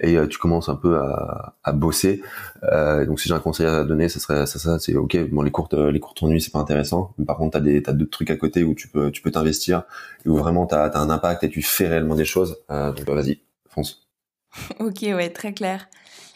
[0.00, 2.20] et euh, tu commences un peu à, à bosser.
[2.64, 5.30] Euh, donc, si j'ai un conseil à donner, ça serait ça, ça c'est ok.
[5.30, 7.14] Bon, les courtes, les courtes nuits, c'est pas intéressant.
[7.24, 9.84] Par contre, t'as des, t'as d'autres trucs à côté où tu peux, tu peux t'investir
[10.24, 12.58] et où vraiment t'as, as un impact et tu fais réellement des choses.
[12.72, 14.02] Euh, donc, vas-y, fonce.
[14.80, 15.88] Ok, ouais, très clair.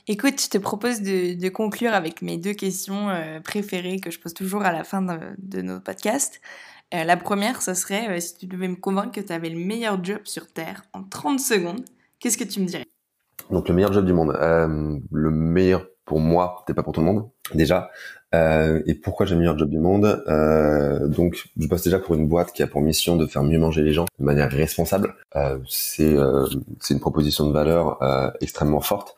[0.09, 4.35] Écoute, je te propose de, conclure avec mes deux questions euh, préférées que je pose
[4.35, 6.41] toujours à la fin de, nos podcasts.
[6.95, 9.59] Euh, la première, ce serait euh, si tu devais me convaincre que tu avais le
[9.59, 11.85] meilleur job sur Terre en 30 secondes,
[12.19, 12.87] qu'est-ce que tu me dirais?
[13.51, 14.37] Donc le meilleur job du monde.
[14.41, 17.91] Le meilleur pour moi, peut-être pas pour tout le monde, déjà.
[18.33, 20.23] et pourquoi j'ai le meilleur job du monde?
[21.09, 23.83] Donc je bosse déjà pour une boîte qui a pour mission de faire mieux manger
[23.83, 25.15] les gens de manière responsable.
[25.69, 26.15] c'est
[26.91, 27.99] une proposition de valeur
[28.41, 29.17] extrêmement forte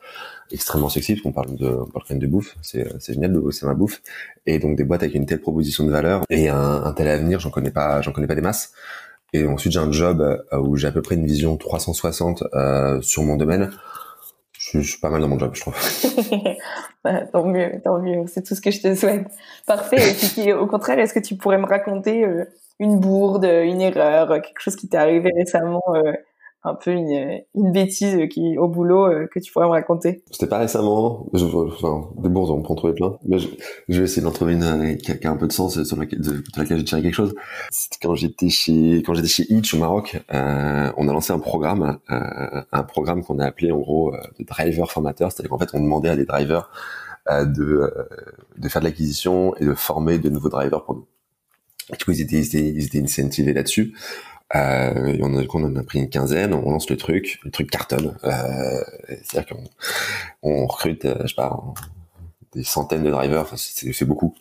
[0.51, 2.55] extrêmement sexy parce qu'on parle de on parle quand même de bouffe.
[2.61, 4.01] C'est c'est génial de bosser ma bouffe.
[4.45, 7.49] Et donc des boîtes avec une telle proposition de valeur et un, tel avenir j'en
[7.49, 8.73] connais pas j'en connais pas des masses.
[9.33, 13.01] Et ensuite j'ai un job euh, où j'ai à peu près une vision 360 euh,
[13.01, 13.71] sur mon domaine.
[14.53, 15.75] Je, suis pas mal dans mon job je trouve.
[17.03, 18.23] Bah, tant mieux tant mieux.
[18.27, 19.27] C'est tout ce que je te souhaite.
[19.67, 20.11] Parfait.
[20.11, 22.45] Et puis au contraire est-ce que tu pourrais me raconter euh,
[22.79, 26.13] une bourde une erreur quelque chose qui t'est arrivé récemment euh,
[26.65, 30.47] un peu une, une bêtise qui au boulot euh, que tu pourrais me raconter C'était
[30.47, 33.49] pas récemment, je, enfin des bourses on peut en trouver plein, mais je,
[33.89, 36.31] vais essayer d'en trouver une euh, qui a, un peu de sens sur laquelle, de,
[36.31, 37.35] de laquelle j'ai tiré quelque chose.
[37.69, 41.39] C'était quand j'étais chez quand j'étais chez Itch au Maroc, euh, on a lancé un
[41.39, 45.59] programme, euh, un programme qu'on a appelé en gros euh, de driver formateur, c'est-à-dire qu'en
[45.59, 46.69] fait on demandait à des drivers
[47.29, 47.91] euh, de
[48.57, 51.07] de faire de l'acquisition et de former de nouveaux drivers pour nous.
[51.97, 53.93] Du coup ils étaient ils étaient, ils étaient incentivés là-dessus.
[54.55, 57.69] Euh, on, a, on en a pris une quinzaine, on lance le truc, le truc
[57.71, 58.15] cartonne.
[58.23, 58.83] Euh,
[59.23, 59.63] C'est-à-dire qu'on
[60.43, 61.35] on recrute, euh, je
[62.53, 64.35] des centaines de drivers, c'est beaucoup,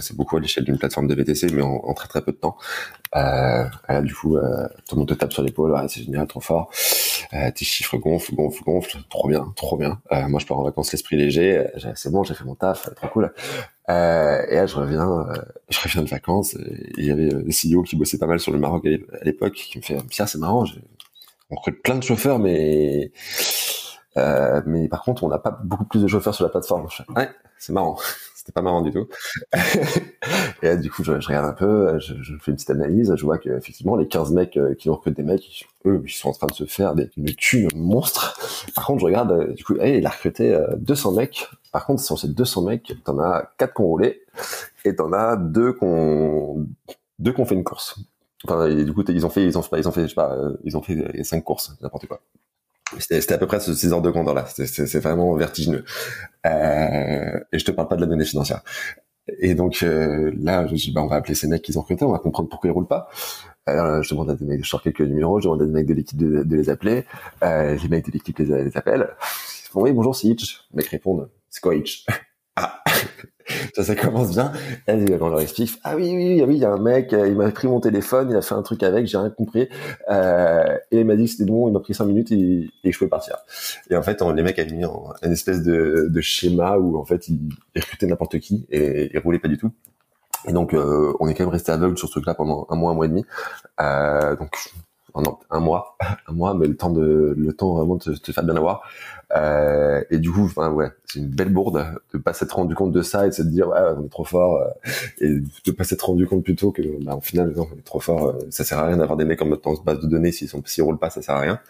[0.00, 2.38] c'est beaucoup à l'échelle d'une plateforme de VTC, mais en, en, très très peu de
[2.38, 2.56] temps.
[3.14, 6.40] Euh, là, du coup, euh, tout le monde te tape sur l'épaule, c'est génial, trop
[6.40, 6.70] fort.
[7.30, 10.00] Tes chiffres gonflent, gonflent, gonflent, trop bien, trop bien.
[10.28, 13.34] Moi, je pars en vacances l'esprit léger, c'est bon, j'ai fait mon taf, trop cool.
[13.90, 15.34] Euh, et là, je reviens, euh,
[15.68, 16.56] je reviens de vacances.
[16.96, 19.78] Il y avait le CEO qui bossait pas mal sur le Maroc à l'époque, qui
[19.78, 20.64] me fait Pierre, c'est marrant,
[21.50, 23.12] on recrute plein de chauffeurs, mais
[24.16, 26.86] euh, mais par contre, on n'a pas beaucoup plus de chauffeurs sur la plateforme.
[27.16, 27.98] ouais, c'est marrant.
[28.34, 29.06] c'était pas marrant du tout.
[30.62, 33.14] et là, du coup, je, je, regarde un peu, je, je, fais une petite analyse,
[33.14, 36.32] je vois qu'effectivement, les 15 mecs euh, qui recruté des mecs, eux, ils sont en
[36.32, 38.36] train de se faire des, une thune monstre.
[38.74, 41.48] Par contre, je regarde, euh, du coup, hey, il a recruté 200 mecs.
[41.72, 44.22] Par contre, sur ces 200 mecs, t'en as 4 qui ont roulé
[44.84, 46.66] et t'en as 2 qui ont,
[47.18, 47.98] deux qui ont fait une course.
[48.44, 50.76] Enfin, du coup, ils ont fait, ils ont, ils ont fait, je sais pas, ils
[50.76, 52.20] ont fait 5 courses, n'importe quoi.
[52.98, 54.44] C'était à peu près ce 6 heures de grandeur là.
[54.46, 55.84] C'est vraiment vertigineux.
[56.46, 58.62] Euh, et je te parle pas de la donnée financière.
[59.38, 62.04] Et donc euh, là, je dis bah on va appeler ces mecs qu'ils ont recrutés,
[62.04, 63.08] on va comprendre pourquoi ils roulent pas.
[63.68, 65.94] Euh, je demande à des mecs, je quelques numéros, je demande à des mecs de
[65.94, 67.04] l'équipe de, de, les appeler.
[67.44, 69.08] Euh, les mecs de l'équipe les, les appellent.
[69.64, 70.66] Ils font oui bonjour c'est Hitch.
[70.72, 71.30] Les mecs répondent
[71.64, 72.06] Hitch
[72.56, 72.82] Ah
[73.74, 74.52] ça, ça commence bien.
[74.88, 77.34] Et on leur explique, ah oui, oui, oui, il y a un mec, euh, il
[77.34, 79.68] m'a pris mon téléphone, il a fait un truc avec, j'ai rien compris.
[80.10, 82.98] Euh, et il m'a dit que c'était bon, il m'a pris cinq minutes et, je
[82.98, 83.36] pouvais partir.
[83.90, 87.40] Et en fait, les mecs avaient mis une espèce de, schéma où en fait, ils,
[87.74, 89.72] recrutaient n'importe qui et ils roulaient pas du tout.
[90.48, 92.92] Et donc, euh, on est quand même resté aveugle sur ce truc-là pendant un mois,
[92.92, 93.24] un mois et demi.
[93.80, 94.56] Euh, donc,
[95.50, 95.96] un mois,
[96.28, 98.82] un mois, mais le temps de, le temps vraiment de te faire bien avoir.
[99.34, 102.92] Euh, et du coup, enfin, ouais, c'est une belle bourde de pas s'être rendu compte
[102.92, 105.84] de ça et de se dire, ouais, on est trop fort, euh, et de pas
[105.84, 108.64] s'être rendu compte plutôt que, bah, au final, non, on est trop fort, euh, ça
[108.64, 110.98] sert à rien d'avoir des mecs en mode base de données s'ils sont, s'ils roulent
[110.98, 111.60] pas, ça sert à rien.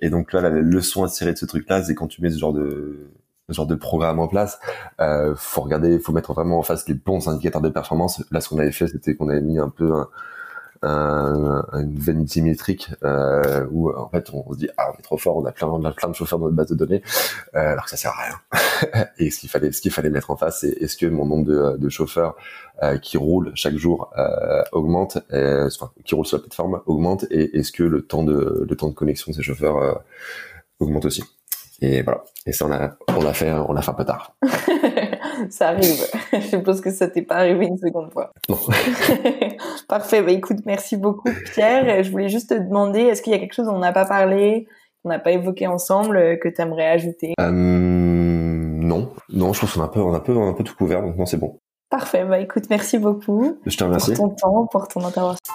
[0.00, 2.38] Et donc là, la leçon à tirer de ce truc-là, c'est quand tu mets ce
[2.38, 3.08] genre de,
[3.48, 4.58] ce genre de programme en place,
[5.00, 8.22] euh, faut regarder, faut mettre vraiment en face les bons indicateurs de performance.
[8.30, 10.08] Là, ce qu'on avait fait, c'était qu'on avait mis un peu un,
[10.82, 15.16] un, une vanity métrique euh, où en fait on se dit ah on est trop
[15.16, 17.02] fort, on a plein, on a plein de chauffeurs dans notre base de données,
[17.54, 19.08] euh, alors que ça sert à rien.
[19.18, 21.46] et ce qu'il fallait, ce qu'il fallait mettre en face, c'est est-ce que mon nombre
[21.46, 22.36] de, de chauffeurs
[22.82, 24.12] euh, qui roulent chaque jour
[24.72, 28.76] augmente, enfin qui roulent sur la plateforme augmente, et est-ce que le temps de le
[28.76, 30.02] temps de connexion de ces chauffeurs
[30.80, 31.22] augmente aussi?
[31.82, 32.22] Et voilà.
[32.46, 34.36] Et ça, on a, on l'a fait, on l'a fait un peu tard.
[35.50, 36.06] ça arrive.
[36.32, 38.32] Je suppose que ça t'est pas arrivé une seconde fois.
[38.48, 38.58] Non.
[39.92, 40.22] Parfait.
[40.22, 42.02] Bah, écoute, merci beaucoup, Pierre.
[42.02, 44.06] Je voulais juste te demander, est-ce qu'il y a quelque chose dont on n'a pas
[44.06, 44.66] parlé,
[45.02, 47.34] qu'on n'a pas évoqué ensemble, euh, que tu aimerais ajouter?
[47.38, 49.12] Euh, Non.
[49.28, 51.02] Non, je pense qu'on a un peu, on a un peu, un peu tout couvert.
[51.02, 51.60] Donc non, c'est bon.
[51.90, 52.24] Parfait.
[52.24, 53.58] Bah, écoute, merci beaucoup.
[53.66, 54.14] Je te remercie.
[54.14, 55.52] Pour ton temps, pour ton intervention.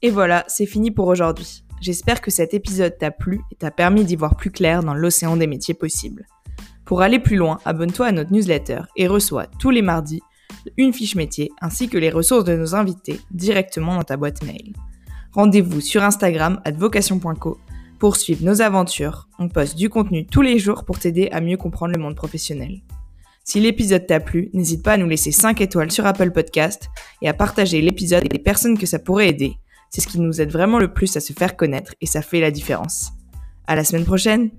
[0.00, 1.64] Et voilà, c'est fini pour aujourd'hui.
[1.82, 5.36] J'espère que cet épisode t'a plu et t'a permis d'y voir plus clair dans l'océan
[5.36, 6.24] des métiers possibles.
[6.86, 10.22] Pour aller plus loin, abonne-toi à notre newsletter et reçois tous les mardis
[10.78, 14.72] une fiche métier ainsi que les ressources de nos invités directement dans ta boîte mail.
[15.32, 17.58] Rendez-vous sur Instagram vocation.co
[17.98, 19.28] pour suivre nos aventures.
[19.38, 22.80] On poste du contenu tous les jours pour t'aider à mieux comprendre le monde professionnel.
[23.44, 26.88] Si l'épisode t'a plu, n'hésite pas à nous laisser 5 étoiles sur Apple Podcast
[27.22, 29.58] et à partager l'épisode avec les personnes que ça pourrait aider
[29.90, 32.40] c'est ce qui nous aide vraiment le plus à se faire connaître et ça fait
[32.40, 33.12] la différence.
[33.66, 34.50] À la semaine prochaine!